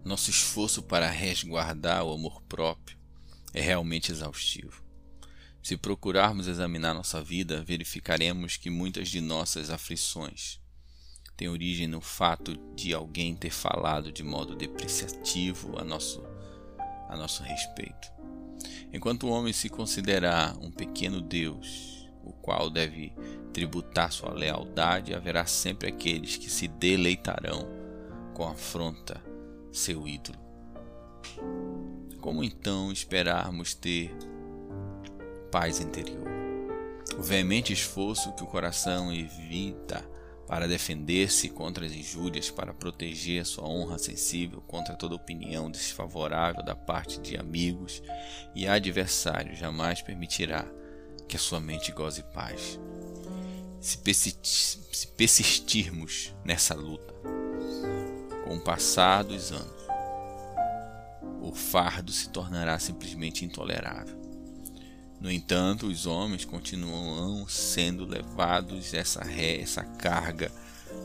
Nosso 0.03 0.29
esforço 0.29 0.83
para 0.83 1.09
resguardar 1.09 2.03
o 2.03 2.11
amor 2.11 2.41
próprio 2.49 2.97
é 3.53 3.61
realmente 3.61 4.11
exaustivo. 4.11 4.83
Se 5.63 5.77
procurarmos 5.77 6.45
examinar 6.45 6.93
nossa 6.93 7.23
vida, 7.23 7.63
verificaremos 7.63 8.57
que 8.57 8.69
muitas 8.69 9.07
de 9.07 9.21
nossas 9.21 9.69
aflições 9.69 10.59
têm 11.37 11.47
origem 11.47 11.87
no 11.87 12.01
fato 12.01 12.57
de 12.75 12.93
alguém 12.93 13.37
ter 13.37 13.51
falado 13.51 14.11
de 14.11 14.21
modo 14.21 14.53
depreciativo 14.53 15.79
a 15.79 15.83
nosso, 15.85 16.21
a 17.07 17.15
nosso 17.15 17.41
respeito. 17.41 18.18
Enquanto 18.91 19.27
o 19.27 19.29
homem 19.29 19.53
se 19.53 19.69
considerar 19.69 20.57
um 20.59 20.71
pequeno 20.71 21.21
Deus, 21.21 22.09
o 22.23 22.31
qual 22.31 22.69
deve 22.69 23.13
tributar 23.53 24.11
sua 24.11 24.33
lealdade, 24.33 25.13
haverá 25.13 25.45
sempre 25.45 25.89
aqueles 25.89 26.37
que 26.37 26.49
se 26.49 26.67
deleitarão 26.67 27.67
com 28.33 28.47
afronta 28.47 29.21
seu 29.71 30.07
ídolo. 30.07 30.39
Como 32.19 32.43
então 32.43 32.91
esperarmos 32.91 33.73
ter 33.73 34.15
paz 35.51 35.79
interior? 35.79 36.27
O 37.17 37.21
veemente 37.21 37.73
esforço 37.73 38.33
que 38.33 38.43
o 38.43 38.47
coração 38.47 39.13
evita 39.13 40.03
para 40.49 40.67
defender-se 40.67 41.47
contra 41.49 41.85
as 41.85 41.93
injúrias, 41.93 42.49
para 42.49 42.73
proteger 42.73 43.45
sua 43.45 43.67
honra 43.67 43.99
sensível 43.99 44.61
contra 44.61 44.95
toda 44.95 45.13
opinião 45.13 45.69
desfavorável 45.69 46.65
da 46.65 46.75
parte 46.75 47.19
de 47.19 47.37
amigos 47.37 48.01
e 48.55 48.67
adversários, 48.67 49.59
jamais 49.59 50.01
permitirá 50.01 50.65
que 51.27 51.35
a 51.35 51.39
sua 51.39 51.59
mente 51.59 51.91
goze 51.91 52.23
paz. 52.33 52.79
Se 53.79 53.99
persistirmos 55.15 56.35
nessa 56.43 56.73
luta, 56.73 57.13
com 58.43 58.57
o 58.57 58.61
passar 58.61 59.23
dos 59.23 59.51
anos, 59.51 59.87
o 61.43 61.53
fardo 61.53 62.11
se 62.11 62.27
tornará 62.29 62.79
simplesmente 62.79 63.45
intolerável. 63.45 64.19
No 65.19 65.29
entanto, 65.29 65.87
os 65.87 66.05
homens 66.05 66.45
continuam 66.45 67.45
sendo 67.47 68.05
levados 68.05 68.93
essa 68.93 69.21
ré, 69.21 69.59
essa 69.59 69.83
carga 69.83 70.49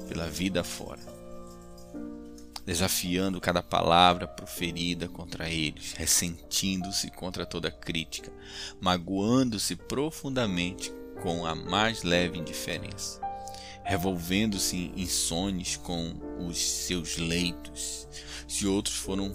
pela 0.09 0.29
vida 0.29 0.63
fora, 0.63 1.01
desafiando 2.65 3.41
cada 3.41 3.61
palavra 3.61 4.29
proferida 4.29 5.09
contra 5.09 5.51
eles, 5.51 5.95
ressentindo-se 5.95 7.11
contra 7.11 7.45
toda 7.45 7.73
crítica, 7.73 8.33
magoando-se 8.81 9.75
profundamente 9.75 10.93
com 11.21 11.45
a 11.45 11.57
mais 11.57 12.05
leve 12.05 12.39
indiferença, 12.39 13.21
revolvendo-se 13.83 14.93
em 14.97 15.07
sonhos 15.07 15.77
com 15.77 16.15
os 16.49 16.57
seus 16.59 17.17
leitos, 17.17 18.07
se 18.47 18.65
outros 18.65 18.95
foram 18.95 19.35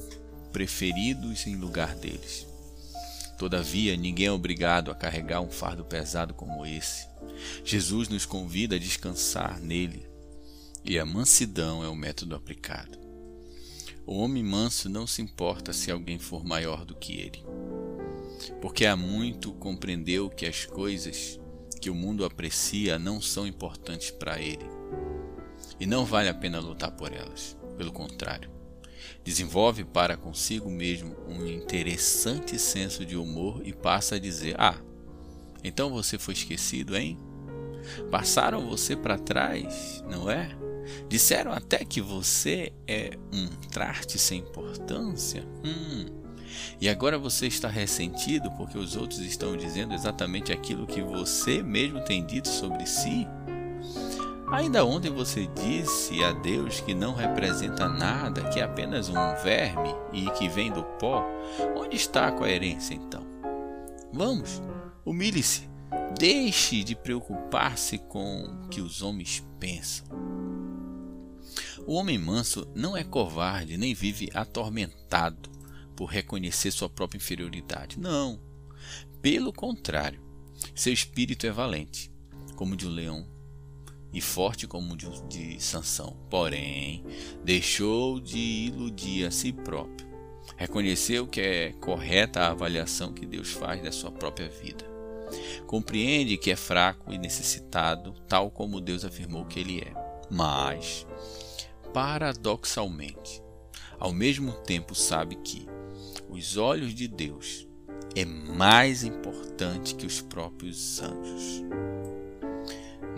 preferidos 0.53 1.45
em 1.45 1.57
lugar 1.57 1.95
deles 1.95 2.48
Todavia, 3.39 3.95
ninguém 3.95 4.25
é 4.25 4.31
obrigado 4.33 4.91
a 4.91 4.95
carregar 4.95 5.39
um 5.39 5.49
fardo 5.49 5.85
pesado 5.85 6.33
como 6.33 6.65
esse. 6.65 7.07
Jesus 7.63 8.09
nos 8.09 8.25
convida 8.25 8.75
a 8.75 8.79
descansar 8.79 9.61
nele, 9.61 10.05
e 10.83 10.99
a 10.99 11.05
mansidão 11.05 11.81
é 11.81 11.87
o 11.87 11.95
método 11.95 12.35
aplicado. 12.35 12.99
O 14.05 14.17
homem 14.17 14.43
manso 14.43 14.89
não 14.89 15.07
se 15.07 15.21
importa 15.21 15.71
se 15.71 15.89
alguém 15.89 16.19
for 16.19 16.43
maior 16.43 16.83
do 16.83 16.93
que 16.93 17.13
ele, 17.13 17.41
porque 18.59 18.85
há 18.85 18.97
muito 18.97 19.53
compreendeu 19.53 20.29
que 20.29 20.45
as 20.45 20.65
coisas 20.65 21.39
que 21.79 21.89
o 21.89 21.95
mundo 21.95 22.25
aprecia 22.25 22.99
não 22.99 23.21
são 23.21 23.47
importantes 23.47 24.11
para 24.11 24.37
ele, 24.41 24.65
e 25.79 25.85
não 25.85 26.03
vale 26.03 26.27
a 26.27 26.33
pena 26.33 26.59
lutar 26.59 26.91
por 26.91 27.13
elas. 27.13 27.55
Pelo 27.77 27.93
contrário, 27.93 28.51
Desenvolve 29.29 29.83
para 29.83 30.17
consigo 30.17 30.71
mesmo 30.71 31.15
um 31.27 31.45
interessante 31.45 32.57
senso 32.57 33.05
de 33.05 33.15
humor 33.15 33.61
e 33.63 33.71
passa 33.71 34.15
a 34.15 34.19
dizer: 34.19 34.55
Ah, 34.57 34.81
então 35.63 35.91
você 35.91 36.17
foi 36.17 36.33
esquecido, 36.33 36.97
hein? 36.97 37.15
Passaram 38.09 38.67
você 38.67 38.95
para 38.95 39.19
trás, 39.19 40.03
não 40.09 40.31
é? 40.31 40.49
Disseram 41.07 41.51
até 41.51 41.85
que 41.85 42.01
você 42.01 42.73
é 42.87 43.11
um 43.31 43.45
traste 43.69 44.17
sem 44.17 44.39
importância. 44.39 45.47
Hum. 45.63 46.07
E 46.81 46.89
agora 46.89 47.19
você 47.19 47.45
está 47.45 47.67
ressentido 47.67 48.49
porque 48.57 48.79
os 48.79 48.95
outros 48.95 49.19
estão 49.19 49.55
dizendo 49.55 49.93
exatamente 49.93 50.51
aquilo 50.51 50.87
que 50.87 51.03
você 51.03 51.61
mesmo 51.61 52.03
tem 52.03 52.25
dito 52.25 52.47
sobre 52.47 52.83
si? 52.87 53.27
Ainda 54.51 54.83
ontem 54.83 55.11
você 55.11 55.45
disse 55.47 56.23
a 56.23 56.31
Deus 56.31 56.79
que 56.79 56.95
não 56.95 57.13
representa 57.13 57.87
nada, 57.87 58.49
que 58.49 58.59
é 58.59 58.63
apenas 58.63 59.07
um 59.07 59.13
verme 59.43 59.95
e 60.11 60.27
que 60.31 60.49
vem 60.49 60.71
do 60.71 60.83
pó. 60.83 61.23
Onde 61.77 61.95
está 61.95 62.27
a 62.27 62.31
coerência 62.31 62.95
então? 62.95 63.23
Vamos, 64.11 64.59
humilhe-se. 65.05 65.69
Deixe 66.17 66.83
de 66.83 66.95
preocupar-se 66.95 67.99
com 67.99 68.43
o 68.43 68.69
que 68.69 68.81
os 68.81 69.03
homens 69.03 69.45
pensam. 69.59 70.07
O 71.85 71.93
homem 71.93 72.17
manso 72.17 72.67
não 72.73 72.97
é 72.97 73.03
covarde 73.03 73.77
nem 73.77 73.93
vive 73.93 74.29
atormentado 74.33 75.49
por 75.95 76.05
reconhecer 76.05 76.71
sua 76.71 76.89
própria 76.89 77.17
inferioridade. 77.17 77.99
Não. 77.99 78.39
Pelo 79.21 79.53
contrário, 79.53 80.21
seu 80.73 80.91
espírito 80.91 81.45
é 81.45 81.51
valente, 81.51 82.11
como 82.55 82.73
o 82.73 82.77
de 82.77 82.87
um 82.87 82.91
leão 82.91 83.38
e 84.11 84.21
forte 84.21 84.67
como 84.67 84.95
de, 84.95 85.07
de 85.27 85.63
Sansão. 85.63 86.15
Porém, 86.29 87.03
deixou 87.43 88.19
de 88.19 88.37
iludir 88.37 89.25
a 89.25 89.31
si 89.31 89.51
próprio. 89.51 90.07
Reconheceu 90.57 91.27
que 91.27 91.39
é 91.39 91.73
correta 91.73 92.41
a 92.41 92.51
avaliação 92.51 93.13
que 93.13 93.25
Deus 93.25 93.51
faz 93.51 93.81
da 93.81 93.91
sua 93.91 94.11
própria 94.11 94.49
vida. 94.49 94.85
Compreende 95.67 96.37
que 96.37 96.51
é 96.51 96.55
fraco 96.55 97.13
e 97.13 97.17
necessitado, 97.17 98.13
tal 98.27 98.49
como 98.49 98.81
Deus 98.81 99.05
afirmou 99.05 99.45
que 99.45 99.59
ele 99.59 99.81
é. 99.81 99.93
Mas, 100.29 101.05
paradoxalmente, 101.93 103.41
ao 103.99 104.11
mesmo 104.11 104.53
tempo 104.53 104.95
sabe 104.95 105.35
que 105.35 105.67
os 106.27 106.57
olhos 106.57 106.93
de 106.93 107.07
Deus 107.07 107.67
é 108.15 108.25
mais 108.25 109.03
importante 109.03 109.95
que 109.95 110.05
os 110.05 110.21
próprios 110.21 111.01
anjos. 111.01 111.63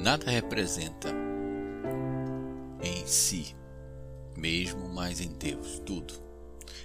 Nada 0.01 0.31
representa 0.31 1.13
em 2.81 3.05
si 3.05 3.55
mesmo, 4.35 4.89
mas 4.89 5.21
em 5.21 5.31
Deus, 5.33 5.79
tudo. 5.85 6.15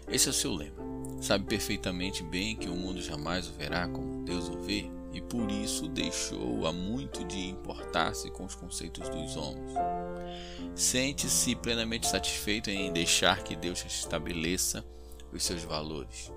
Esse 0.06 0.28
é 0.28 0.30
o 0.30 0.34
seu 0.34 0.52
lema. 0.52 0.76
Sabe 1.22 1.46
perfeitamente 1.46 2.22
bem 2.22 2.54
que 2.54 2.68
o 2.68 2.76
mundo 2.76 3.00
jamais 3.00 3.48
o 3.48 3.54
verá 3.54 3.88
como 3.88 4.22
Deus 4.22 4.50
o 4.50 4.58
vê, 4.58 4.90
e 5.14 5.22
por 5.22 5.50
isso 5.50 5.88
deixou 5.88 6.66
a 6.66 6.74
muito 6.74 7.24
de 7.24 7.48
importar-se 7.48 8.30
com 8.30 8.44
os 8.44 8.54
conceitos 8.54 9.08
dos 9.08 9.34
homens. 9.34 9.72
Sente-se 10.74 11.56
plenamente 11.56 12.06
satisfeito 12.06 12.68
em 12.68 12.92
deixar 12.92 13.42
que 13.42 13.56
Deus 13.56 13.82
estabeleça 13.86 14.84
os 15.32 15.42
seus 15.42 15.64
valores. 15.64 16.30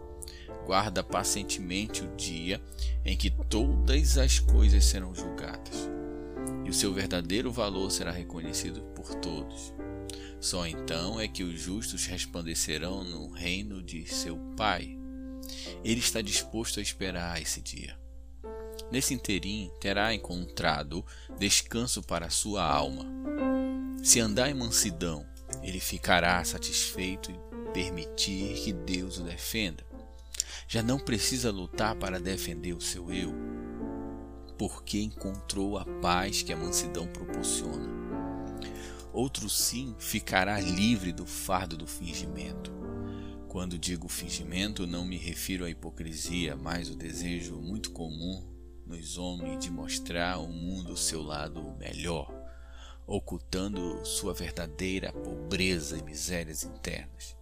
Guarda 0.66 1.04
pacientemente 1.04 2.06
o 2.06 2.16
dia 2.16 2.62
em 3.04 3.18
que 3.18 3.30
todas 3.30 4.18
as 4.18 4.40
coisas 4.40 4.86
serão 4.86 5.14
julgadas 5.14 5.99
e 6.66 6.70
o 6.70 6.74
seu 6.74 6.94
verdadeiro 6.94 7.52
valor 7.52 7.92
será 7.92 8.12
reconhecido 8.12 8.82
por 8.96 9.16
todos. 9.16 9.74
Só 10.40 10.66
então 10.66 11.20
é 11.20 11.28
que 11.28 11.44
os 11.44 11.60
justos 11.60 12.06
resplandecerão 12.06 13.04
no 13.04 13.30
reino 13.30 13.82
de 13.82 14.08
seu 14.08 14.38
Pai. 14.56 14.98
Ele 15.84 16.00
está 16.00 16.22
disposto 16.22 16.80
a 16.80 16.84
esperar 16.84 17.42
esse 17.42 17.62
dia. 17.62 17.98
Nesse 18.92 19.14
interim 19.14 19.70
terá 19.80 20.14
encontrado 20.14 21.06
descanso 21.38 22.02
para 22.02 22.30
sua 22.30 22.64
alma. 22.64 23.06
Se 24.02 24.20
andar 24.20 24.50
em 24.50 24.54
mansidão, 24.54 25.26
ele 25.62 25.80
ficará 25.80 26.44
satisfeito 26.44 27.32
em 27.32 27.72
permitir 27.74 28.56
que 28.56 28.72
Deus 28.72 29.20
o 29.20 29.24
defenda. 29.24 29.86
Já 30.68 30.82
não 30.82 31.00
precisa 31.00 31.52
lutar 31.52 31.96
para 31.96 32.20
defender 32.20 32.74
o 32.74 32.82
seu 32.82 33.12
eu 33.12 33.34
porque 34.60 35.00
encontrou 35.00 35.78
a 35.78 35.86
paz 35.86 36.44
que 36.44 36.52
a 36.52 36.58
mansidão 36.58 37.08
proporciona. 37.08 37.88
outro 39.14 39.50
sim 39.50 39.96
ficará 39.98 40.60
livre 40.60 41.14
do 41.14 41.26
fardo 41.26 41.78
do 41.78 41.88
fingimento. 41.88 42.70
Quando 43.48 43.80
digo 43.80 44.10
fingimento, 44.10 44.86
não 44.86 45.06
me 45.06 45.18
refiro 45.18 45.64
à 45.64 45.70
hipocrisia, 45.70 46.58
mas 46.58 46.90
o 46.90 46.96
desejo 46.96 47.56
muito 47.56 47.92
comum 47.92 48.46
nos 48.86 49.18
homens 49.18 49.64
de 49.64 49.72
mostrar 49.72 50.34
ao 50.34 50.48
mundo 50.50 50.92
o 50.92 50.98
seu 50.98 51.24
lado 51.24 51.74
melhor, 51.80 52.30
ocultando 53.08 54.06
sua 54.06 54.34
verdadeira 54.34 55.14
pobreza 55.14 55.98
e 55.98 56.04
misérias 56.04 56.64
internas. 56.64 57.39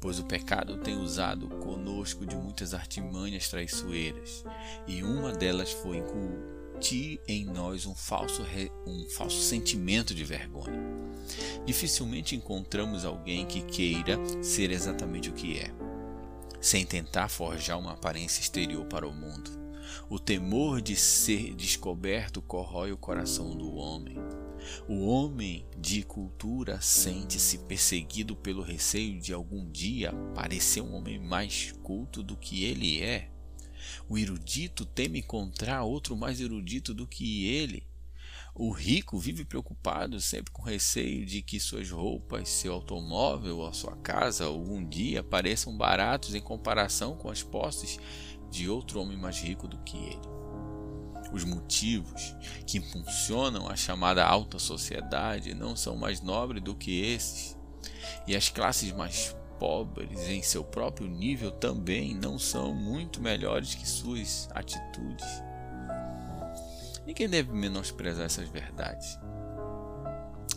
Pois 0.00 0.18
o 0.18 0.24
pecado 0.24 0.78
tem 0.78 0.96
usado 0.96 1.46
conosco 1.48 2.24
de 2.24 2.34
muitas 2.34 2.72
artimanhas 2.72 3.48
traiçoeiras, 3.48 4.42
e 4.86 5.02
uma 5.02 5.30
delas 5.30 5.70
foi 5.70 5.98
incutir 5.98 7.20
em 7.28 7.44
nós 7.44 7.84
um 7.84 7.94
falso, 7.94 8.42
um 8.86 9.06
falso 9.10 9.42
sentimento 9.42 10.14
de 10.14 10.24
vergonha. 10.24 10.80
Dificilmente 11.66 12.34
encontramos 12.34 13.04
alguém 13.04 13.44
que 13.46 13.60
queira 13.60 14.18
ser 14.42 14.70
exatamente 14.70 15.28
o 15.28 15.34
que 15.34 15.58
é, 15.58 15.70
sem 16.60 16.86
tentar 16.86 17.28
forjar 17.28 17.78
uma 17.78 17.92
aparência 17.92 18.40
exterior 18.40 18.86
para 18.86 19.06
o 19.06 19.12
mundo. 19.12 19.50
O 20.08 20.18
temor 20.18 20.80
de 20.80 20.96
ser 20.96 21.54
descoberto 21.54 22.40
corrói 22.40 22.90
o 22.90 22.96
coração 22.96 23.56
do 23.56 23.74
homem. 23.74 24.16
O 24.88 25.06
homem 25.06 25.66
de 25.78 26.02
cultura 26.02 26.80
sente-se 26.80 27.58
perseguido 27.58 28.36
pelo 28.36 28.62
receio 28.62 29.20
de 29.20 29.32
algum 29.32 29.70
dia 29.70 30.12
parecer 30.34 30.80
um 30.80 30.94
homem 30.94 31.18
mais 31.18 31.72
culto 31.82 32.22
do 32.22 32.36
que 32.36 32.64
ele 32.64 33.02
é. 33.02 33.30
O 34.08 34.18
erudito 34.18 34.84
teme 34.84 35.20
encontrar 35.20 35.82
outro 35.82 36.16
mais 36.16 36.40
erudito 36.40 36.92
do 36.92 37.06
que 37.06 37.46
ele. 37.46 37.88
O 38.54 38.70
rico 38.70 39.18
vive 39.18 39.44
preocupado, 39.44 40.20
sempre 40.20 40.52
com 40.52 40.62
receio 40.62 41.24
de 41.24 41.40
que 41.40 41.60
suas 41.60 41.90
roupas, 41.90 42.48
seu 42.48 42.74
automóvel 42.74 43.58
ou 43.58 43.72
sua 43.72 43.96
casa 43.96 44.44
algum 44.44 44.86
dia 44.86 45.22
pareçam 45.22 45.76
baratos 45.76 46.34
em 46.34 46.40
comparação 46.40 47.16
com 47.16 47.30
as 47.30 47.42
posses 47.42 47.98
de 48.50 48.68
outro 48.68 49.00
homem 49.00 49.16
mais 49.16 49.40
rico 49.40 49.68
do 49.68 49.78
que 49.78 49.96
ele. 49.96 50.39
Os 51.32 51.44
motivos 51.44 52.34
que 52.66 52.78
impulsionam 52.78 53.68
a 53.68 53.76
chamada 53.76 54.24
alta 54.24 54.58
sociedade 54.58 55.54
não 55.54 55.76
são 55.76 55.96
mais 55.96 56.20
nobres 56.20 56.62
do 56.62 56.74
que 56.74 57.00
esses, 57.00 57.56
e 58.26 58.34
as 58.34 58.48
classes 58.48 58.92
mais 58.92 59.36
pobres 59.58 60.28
em 60.28 60.42
seu 60.42 60.64
próprio 60.64 61.06
nível 61.06 61.50
também 61.50 62.14
não 62.14 62.38
são 62.38 62.74
muito 62.74 63.20
melhores 63.20 63.74
que 63.74 63.86
suas 63.86 64.48
atitudes. 64.54 65.26
Ninguém 67.06 67.28
deve 67.28 67.52
menosprezar 67.52 68.26
essas 68.26 68.48
verdades. 68.48 69.18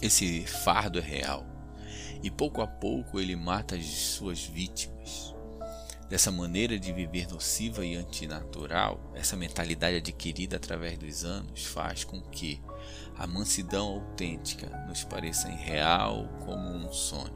Esse 0.02 0.46
fardo 0.46 1.00
é 1.00 1.02
real 1.02 1.46
e 2.22 2.32
pouco 2.32 2.62
a 2.62 2.68
pouco 2.68 3.20
ele 3.20 3.36
mata 3.36 3.76
as 3.76 3.86
suas 3.86 4.44
vítimas. 4.46 5.33
Dessa 6.10 6.32
maneira 6.32 6.78
de 6.78 6.92
viver 6.92 7.28
nociva 7.28 7.86
e 7.86 7.96
antinatural, 7.96 9.00
essa 9.16 9.36
mentalidade 9.36 9.98
adquirida 9.98 10.58
através 10.58 10.98
dos 10.98 11.24
anos 11.24 11.66
faz 11.66 12.04
com 12.04 12.22
que 12.22 12.62
a 13.16 13.26
mansidão 13.26 13.88
autêntica 13.88 14.68
nos 14.88 15.04
pareça 15.04 15.50
irreal 15.50 16.28
como 16.46 16.70
um 16.70 16.92
sonho 16.92 17.34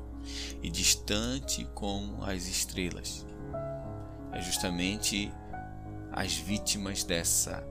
e 0.62 0.70
distante 0.70 1.66
como 1.74 2.24
as 2.24 2.48
estrelas. 2.48 3.26
É 4.32 4.42
justamente 4.42 5.32
as 6.12 6.34
vítimas 6.34 7.04
dessa 7.04 7.66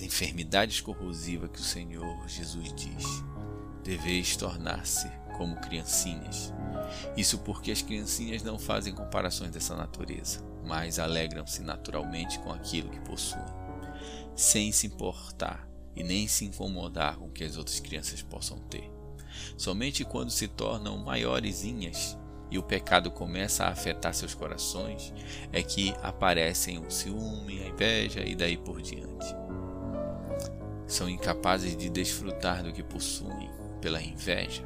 enfermidades 0.00 0.80
corrosivas 0.80 1.50
que 1.50 1.60
o 1.60 1.64
Senhor 1.64 2.28
Jesus 2.28 2.72
diz: 2.74 3.04
deveis 3.82 4.36
tornar-se 4.36 5.10
como 5.32 5.56
criancinhas. 5.56 6.52
Isso 7.16 7.38
porque 7.38 7.70
as 7.70 7.82
criancinhas 7.82 8.42
não 8.42 8.58
fazem 8.58 8.94
comparações 8.94 9.50
dessa 9.50 9.76
natureza, 9.76 10.44
mas 10.64 10.98
alegram-se 10.98 11.62
naturalmente 11.62 12.38
com 12.40 12.52
aquilo 12.52 12.90
que 12.90 13.00
possuem, 13.00 13.44
sem 14.34 14.70
se 14.72 14.86
importar 14.86 15.68
e 15.94 16.02
nem 16.02 16.26
se 16.28 16.44
incomodar 16.44 17.16
com 17.16 17.26
o 17.26 17.32
que 17.32 17.44
as 17.44 17.56
outras 17.56 17.80
crianças 17.80 18.22
possam 18.22 18.58
ter. 18.58 18.90
Somente 19.56 20.04
quando 20.04 20.30
se 20.30 20.48
tornam 20.48 20.98
maiorzinhas 20.98 22.18
e 22.50 22.58
o 22.58 22.62
pecado 22.62 23.10
começa 23.10 23.64
a 23.64 23.70
afetar 23.70 24.12
seus 24.12 24.34
corações 24.34 25.12
é 25.52 25.62
que 25.62 25.94
aparecem 26.02 26.78
o 26.78 26.90
ciúme, 26.90 27.62
a 27.62 27.68
inveja 27.68 28.20
e 28.20 28.34
daí 28.34 28.58
por 28.58 28.82
diante 28.82 29.42
são 30.92 31.08
incapazes 31.08 31.74
de 31.76 31.88
desfrutar 31.88 32.62
do 32.62 32.72
que 32.72 32.82
possuem 32.82 33.50
pela 33.80 34.00
inveja. 34.00 34.62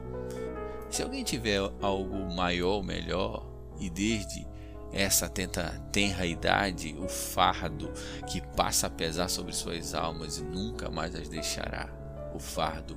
Se 0.90 1.02
alguém 1.02 1.24
tiver 1.24 1.58
algo 1.80 2.34
maior 2.34 2.82
melhor, 2.82 3.46
e 3.78 3.90
desde 3.90 4.46
essa 4.92 5.28
tenta, 5.28 5.70
tenra 5.92 6.24
idade, 6.24 6.96
o 6.98 7.08
fardo 7.08 7.92
que 8.26 8.40
passa 8.56 8.86
a 8.86 8.90
pesar 8.90 9.28
sobre 9.28 9.52
suas 9.52 9.94
almas 9.94 10.38
e 10.38 10.44
nunca 10.44 10.90
mais 10.90 11.14
as 11.14 11.28
deixará, 11.28 11.90
o 12.34 12.38
fardo 12.38 12.96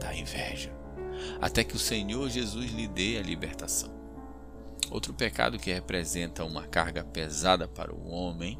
da 0.00 0.14
inveja, 0.14 0.72
até 1.40 1.64
que 1.64 1.76
o 1.76 1.78
Senhor 1.78 2.28
Jesus 2.28 2.70
lhe 2.70 2.86
dê 2.86 3.18
a 3.18 3.22
libertação. 3.22 3.94
Outro 4.90 5.12
pecado 5.12 5.58
que 5.58 5.72
representa 5.72 6.44
uma 6.44 6.66
carga 6.66 7.02
pesada 7.02 7.66
para 7.66 7.92
o 7.92 8.08
homem 8.08 8.58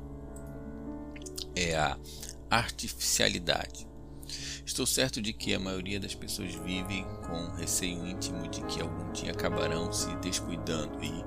é 1.55 1.77
a 1.77 1.97
artificialidade. 2.51 3.87
Estou 4.67 4.85
certo 4.85 5.23
de 5.23 5.33
que 5.33 5.55
a 5.55 5.61
maioria 5.61 6.01
das 6.01 6.17
pessoas 6.17 6.53
vivem 6.57 7.07
com 7.25 7.55
receio 7.57 8.05
íntimo 8.05 8.49
de 8.49 8.61
que 8.63 8.83
algum 8.83 9.13
dia 9.13 9.31
acabarão 9.31 9.93
se 9.93 10.13
descuidando 10.17 11.03
e 11.05 11.25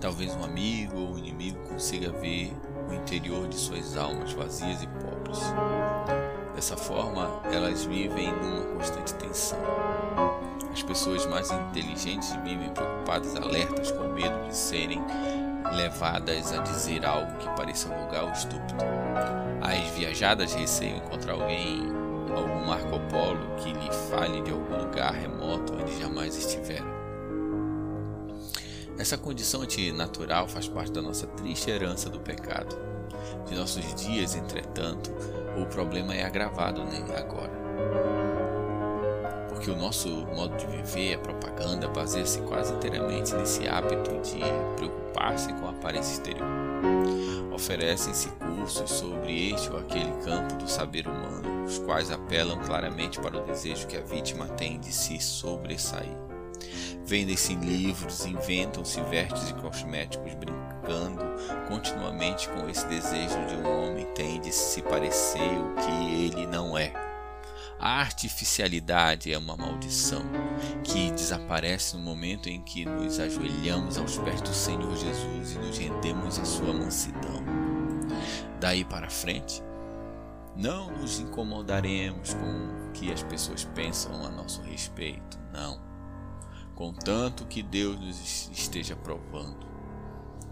talvez 0.00 0.32
um 0.36 0.44
amigo 0.44 0.96
ou 0.96 1.18
inimigo 1.18 1.58
consiga 1.68 2.12
ver 2.12 2.52
o 2.88 2.94
interior 2.94 3.48
de 3.48 3.56
suas 3.56 3.96
almas 3.96 4.32
vazias 4.32 4.80
e 4.80 4.86
pobres. 4.86 5.40
Dessa 6.54 6.76
forma, 6.76 7.42
elas 7.52 7.84
vivem 7.84 8.32
numa 8.32 8.64
constante 8.76 9.12
tensão. 9.14 9.58
As 10.72 10.80
pessoas 10.80 11.26
mais 11.26 11.50
inteligentes 11.50 12.30
vivem 12.44 12.70
preocupadas, 12.70 13.34
alertas, 13.34 13.90
com 13.90 14.04
medo 14.12 14.46
de 14.46 14.56
serem 14.56 15.00
levadas 15.74 16.52
a 16.52 16.58
dizer 16.62 17.04
algo 17.04 17.38
que 17.38 17.48
pareça 17.56 17.88
vulgar 17.88 18.22
ou 18.22 18.30
estúpido. 18.30 18.84
As 19.60 19.90
viajadas 19.96 20.54
receiam 20.54 20.98
encontrar 20.98 21.32
alguém 21.32 22.07
algum 22.38 22.64
Marco 22.66 22.98
Polo 23.10 23.56
que 23.56 23.72
lhe 23.72 23.92
fale 24.10 24.40
de 24.42 24.50
algum 24.50 24.78
lugar 24.78 25.12
remoto 25.12 25.74
onde 25.74 25.98
jamais 26.00 26.36
estiveram. 26.36 26.98
Essa 28.98 29.16
condição 29.16 29.62
antinatural 29.62 30.48
faz 30.48 30.66
parte 30.66 30.90
da 30.90 31.00
nossa 31.00 31.26
triste 31.28 31.70
herança 31.70 32.10
do 32.10 32.18
pecado. 32.18 32.76
De 33.46 33.54
nossos 33.54 33.94
dias, 33.94 34.34
entretanto, 34.34 35.12
o 35.56 35.66
problema 35.66 36.14
é 36.14 36.24
agravado 36.24 36.82
né, 36.84 37.04
agora. 37.16 37.52
Porque 39.48 39.70
o 39.70 39.76
nosso 39.76 40.08
modo 40.34 40.56
de 40.56 40.66
viver, 40.66 41.14
a 41.14 41.18
propaganda, 41.18 41.88
baseia-se 41.88 42.40
quase 42.42 42.72
inteiramente 42.72 43.34
nesse 43.34 43.68
hábito 43.68 44.10
de 44.20 44.40
preocupar-se 44.76 45.52
com 45.54 45.66
a 45.66 45.70
aparência 45.70 46.12
exterior. 46.12 46.48
Oferecem-se 47.52 48.28
cursos 48.30 48.90
sobre 48.90 49.52
este 49.52 49.70
ou 49.70 49.78
aquele 49.78 50.12
campo 50.24 50.54
do 50.56 50.68
saber 50.68 51.06
humano, 51.06 51.37
os 51.68 51.78
quais 51.78 52.10
apelam 52.10 52.58
claramente 52.60 53.20
para 53.20 53.36
o 53.36 53.44
desejo 53.44 53.86
que 53.86 53.96
a 53.96 54.00
vítima 54.00 54.46
tem 54.48 54.80
de 54.80 54.90
se 54.90 55.20
sobressair. 55.20 56.16
Vendem-se 57.04 57.54
livros, 57.54 58.24
inventam-se 58.24 59.00
vestes 59.02 59.50
e 59.50 59.54
cosméticos, 59.54 60.34
brincando 60.34 61.22
continuamente 61.68 62.48
com 62.48 62.68
esse 62.68 62.86
desejo 62.86 63.46
de 63.46 63.54
um 63.56 63.84
homem 63.84 64.06
tem 64.14 64.40
de 64.40 64.50
se 64.50 64.82
parecer 64.82 65.40
o 65.40 65.74
que 65.76 66.24
ele 66.24 66.46
não 66.46 66.76
é. 66.76 66.92
A 67.78 68.00
artificialidade 68.00 69.32
é 69.32 69.38
uma 69.38 69.56
maldição 69.56 70.24
que 70.82 71.12
desaparece 71.12 71.96
no 71.96 72.02
momento 72.02 72.48
em 72.48 72.60
que 72.60 72.84
nos 72.84 73.20
ajoelhamos 73.20 73.98
aos 73.98 74.18
pés 74.18 74.40
do 74.40 74.52
Senhor 74.52 74.96
Jesus 74.96 75.52
e 75.52 75.58
nos 75.58 75.78
rendemos 75.78 76.38
à 76.38 76.44
sua 76.44 76.72
mansidão. 76.72 77.44
Daí 78.58 78.84
para 78.84 79.08
frente, 79.08 79.62
não 80.58 80.90
nos 80.90 81.20
incomodaremos 81.20 82.34
com 82.34 82.88
o 82.88 82.92
que 82.92 83.12
as 83.12 83.22
pessoas 83.22 83.64
pensam 83.64 84.24
a 84.26 84.28
nosso 84.28 84.60
respeito, 84.62 85.38
não. 85.52 85.80
Contanto 86.74 87.46
que 87.46 87.62
Deus 87.62 87.98
nos 88.00 88.50
esteja 88.50 88.96
provando. 88.96 89.66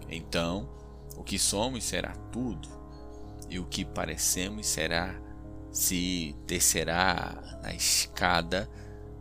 Então, 0.09 0.69
o 1.17 1.23
que 1.23 1.37
somos 1.37 1.83
será 1.83 2.13
tudo, 2.31 2.69
e 3.49 3.59
o 3.59 3.65
que 3.65 3.83
parecemos 3.83 4.67
será 4.67 5.13
se 5.71 6.35
descerá 6.45 7.59
na 7.61 7.73
escada, 7.73 8.69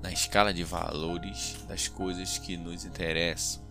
na 0.00 0.12
escala 0.12 0.54
de 0.54 0.62
valores 0.62 1.64
das 1.66 1.88
coisas 1.88 2.38
que 2.38 2.56
nos 2.56 2.84
interessam. 2.84 3.64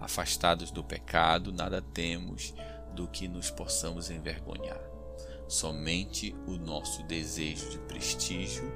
Afastados 0.00 0.70
do 0.70 0.84
pecado, 0.84 1.52
nada 1.52 1.82
temos 1.82 2.54
do 2.94 3.08
que 3.08 3.26
nos 3.26 3.50
possamos 3.50 4.10
envergonhar. 4.10 4.95
Somente 5.48 6.34
o 6.46 6.52
nosso 6.52 7.02
desejo 7.04 7.70
de 7.70 7.78
prestígio 7.78 8.72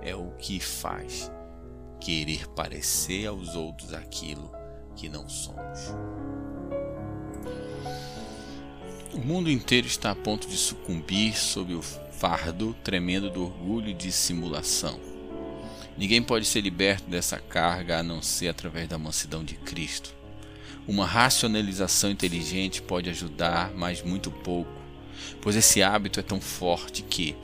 é 0.00 0.14
o 0.14 0.30
que 0.32 0.60
faz 0.60 1.30
querer 2.00 2.46
parecer 2.48 3.26
aos 3.26 3.56
outros 3.56 3.92
aquilo 3.92 4.50
que 4.94 5.08
não 5.08 5.28
somos. 5.28 5.94
O 9.12 9.18
mundo 9.18 9.50
inteiro 9.50 9.86
está 9.86 10.10
a 10.10 10.14
ponto 10.14 10.48
de 10.48 10.56
sucumbir 10.56 11.36
sob 11.36 11.74
o 11.74 11.82
fardo 11.82 12.74
tremendo 12.84 13.30
do 13.30 13.44
orgulho 13.44 13.88
e 13.88 13.94
dissimulação. 13.94 15.00
Ninguém 15.96 16.22
pode 16.22 16.44
ser 16.46 16.60
liberto 16.60 17.08
dessa 17.08 17.38
carga 17.38 17.98
a 17.98 18.02
não 18.02 18.20
ser 18.20 18.48
através 18.48 18.88
da 18.88 18.98
mansidão 18.98 19.44
de 19.44 19.54
Cristo. 19.54 20.14
Uma 20.86 21.06
racionalização 21.06 22.10
inteligente 22.10 22.82
pode 22.82 23.08
ajudar, 23.08 23.72
mas 23.74 24.02
muito 24.02 24.30
pouco, 24.30 24.83
pois 25.40 25.56
esse 25.56 25.82
hábito 25.82 26.20
é 26.20 26.22
tão 26.22 26.40
forte 26.40 27.02
que, 27.02 27.36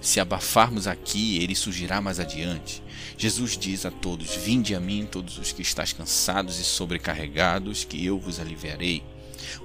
se 0.00 0.18
abafarmos 0.18 0.86
aqui, 0.86 1.42
ele 1.42 1.54
surgirá 1.54 2.00
mais 2.00 2.18
adiante. 2.18 2.82
Jesus 3.16 3.56
diz 3.56 3.86
a 3.86 3.90
todos: 3.90 4.34
Vinde 4.34 4.74
a 4.74 4.80
mim, 4.80 5.06
todos 5.10 5.38
os 5.38 5.52
que 5.52 5.62
estáis 5.62 5.92
cansados 5.92 6.58
e 6.58 6.64
sobrecarregados, 6.64 7.84
que 7.84 8.04
eu 8.04 8.18
vos 8.18 8.40
aliviarei. 8.40 9.02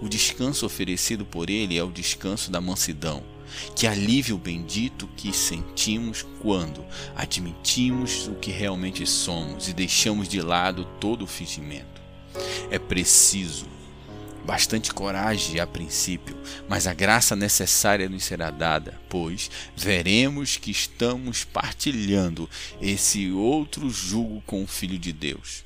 O 0.02 0.08
descanso 0.08 0.66
oferecido 0.66 1.26
por 1.26 1.50
ele 1.50 1.78
é 1.78 1.84
o 1.84 1.92
descanso 1.92 2.52
da 2.52 2.62
mansidão, 2.62 3.24
que 3.76 3.88
alivia 3.88 4.36
o 4.36 4.40
bendito 4.40 5.10
que 5.16 5.34
sentimos 5.34 6.26
quando 6.40 6.86
admitimos 7.16 8.28
o 8.28 8.36
que 8.36 8.52
realmente 8.52 9.06
somos 9.08 9.68
e 9.68 9.74
deixamos 9.74 10.28
de 10.28 10.42
lado 10.42 10.86
todo 11.00 11.24
o 11.24 11.28
fingimento. 11.28 12.02
É 12.70 12.78
preciso 12.78 13.66
bastante 14.48 14.94
coragem 14.94 15.60
a 15.60 15.68
princípio, 15.68 16.42
mas 16.70 16.88
a 16.88 16.94
graça 16.94 17.36
necessária 17.36 18.08
nos 18.08 18.24
será 18.24 18.50
dada, 18.50 18.98
pois 19.10 19.52
veremos 19.76 20.56
que 20.56 20.72
estamos 20.72 21.44
partilhando 21.44 22.50
esse 22.82 23.30
outro 23.30 23.90
jugo 23.90 24.42
com 24.46 24.64
o 24.64 24.68
Filho 24.68 24.98
de 24.98 25.12
Deus. 25.12 25.66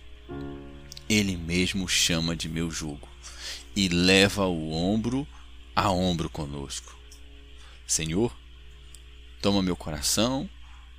Ele 1.07 1.37
mesmo 1.37 1.87
chama 1.87 2.35
de 2.35 2.49
meu 2.49 2.71
jugo 2.71 3.07
e 3.75 3.87
leva 3.87 4.47
o 4.47 4.71
ombro 4.71 5.27
a 5.75 5.91
ombro 5.91 6.27
conosco. 6.27 6.97
Senhor, 7.85 8.35
toma 9.43 9.61
meu 9.61 9.75
coração 9.75 10.49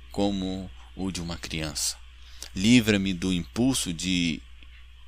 como 0.09 0.71
o 0.95 1.11
de 1.11 1.21
uma 1.21 1.35
criança. 1.35 1.97
Livra-me 2.55 3.13
do 3.13 3.33
impulso 3.33 3.91
de 3.91 4.41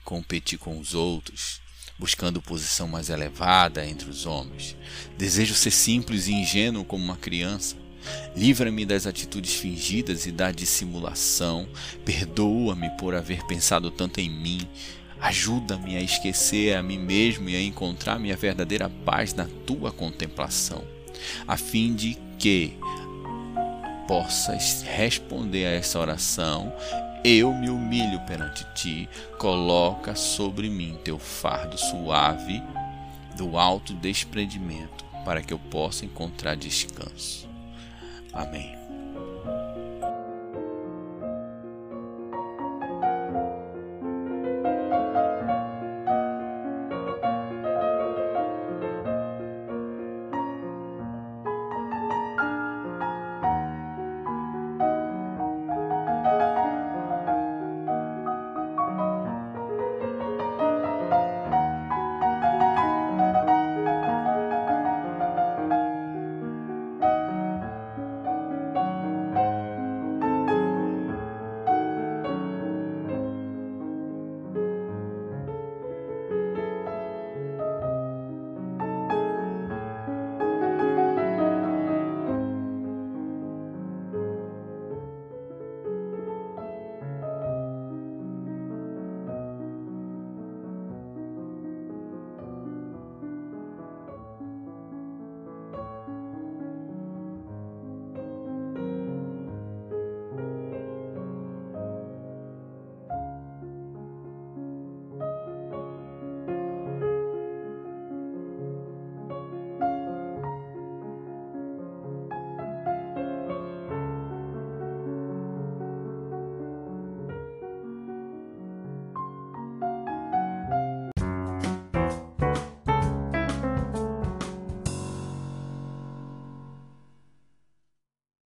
competir 0.03 0.59
com 0.59 0.77
os 0.77 0.93
outros, 0.93 1.63
buscando 1.97 2.41
posição 2.41 2.87
mais 2.87 3.09
elevada 3.09 3.85
entre 3.85 4.09
os 4.09 4.25
homens. 4.25 4.75
Desejo 5.17 5.53
ser 5.53 5.71
simples 5.71 6.27
e 6.27 6.33
ingênuo 6.33 6.85
como 6.85 7.03
uma 7.03 7.17
criança. 7.17 7.75
Livra-me 8.35 8.85
das 8.85 9.07
atitudes 9.07 9.55
fingidas 9.55 10.25
e 10.25 10.31
da 10.31 10.51
dissimulação. 10.51 11.67
Perdoa-me 12.03 12.89
por 12.97 13.15
haver 13.15 13.43
pensado 13.45 13.89
tanto 13.89 14.19
em 14.19 14.29
mim. 14.29 14.67
Ajuda-me 15.19 15.97
a 15.97 16.01
esquecer 16.01 16.75
a 16.75 16.83
mim 16.83 16.99
mesmo 16.99 17.49
e 17.49 17.55
a 17.55 17.61
encontrar 17.61 18.19
minha 18.19 18.35
verdadeira 18.35 18.89
paz 18.89 19.33
na 19.33 19.47
tua 19.65 19.91
contemplação 19.91 20.95
a 21.47 21.57
fim 21.57 21.93
de 21.93 22.17
que 22.37 22.77
possas 24.07 24.83
responder 24.83 25.65
a 25.65 25.71
essa 25.71 25.99
oração. 25.99 26.73
Eu 27.27 27.51
me 27.51 27.71
humilho 27.71 28.19
perante 28.27 28.63
ti, 28.75 29.09
coloca 29.39 30.13
sobre 30.13 30.69
mim 30.69 30.95
teu 31.03 31.17
fardo 31.17 31.75
suave 31.75 32.61
do 33.35 33.57
alto 33.57 33.95
desprendimento, 33.95 35.03
para 35.25 35.41
que 35.41 35.51
eu 35.51 35.57
possa 35.57 36.05
encontrar 36.05 36.55
descanso. 36.55 37.49
Amém. 38.31 38.74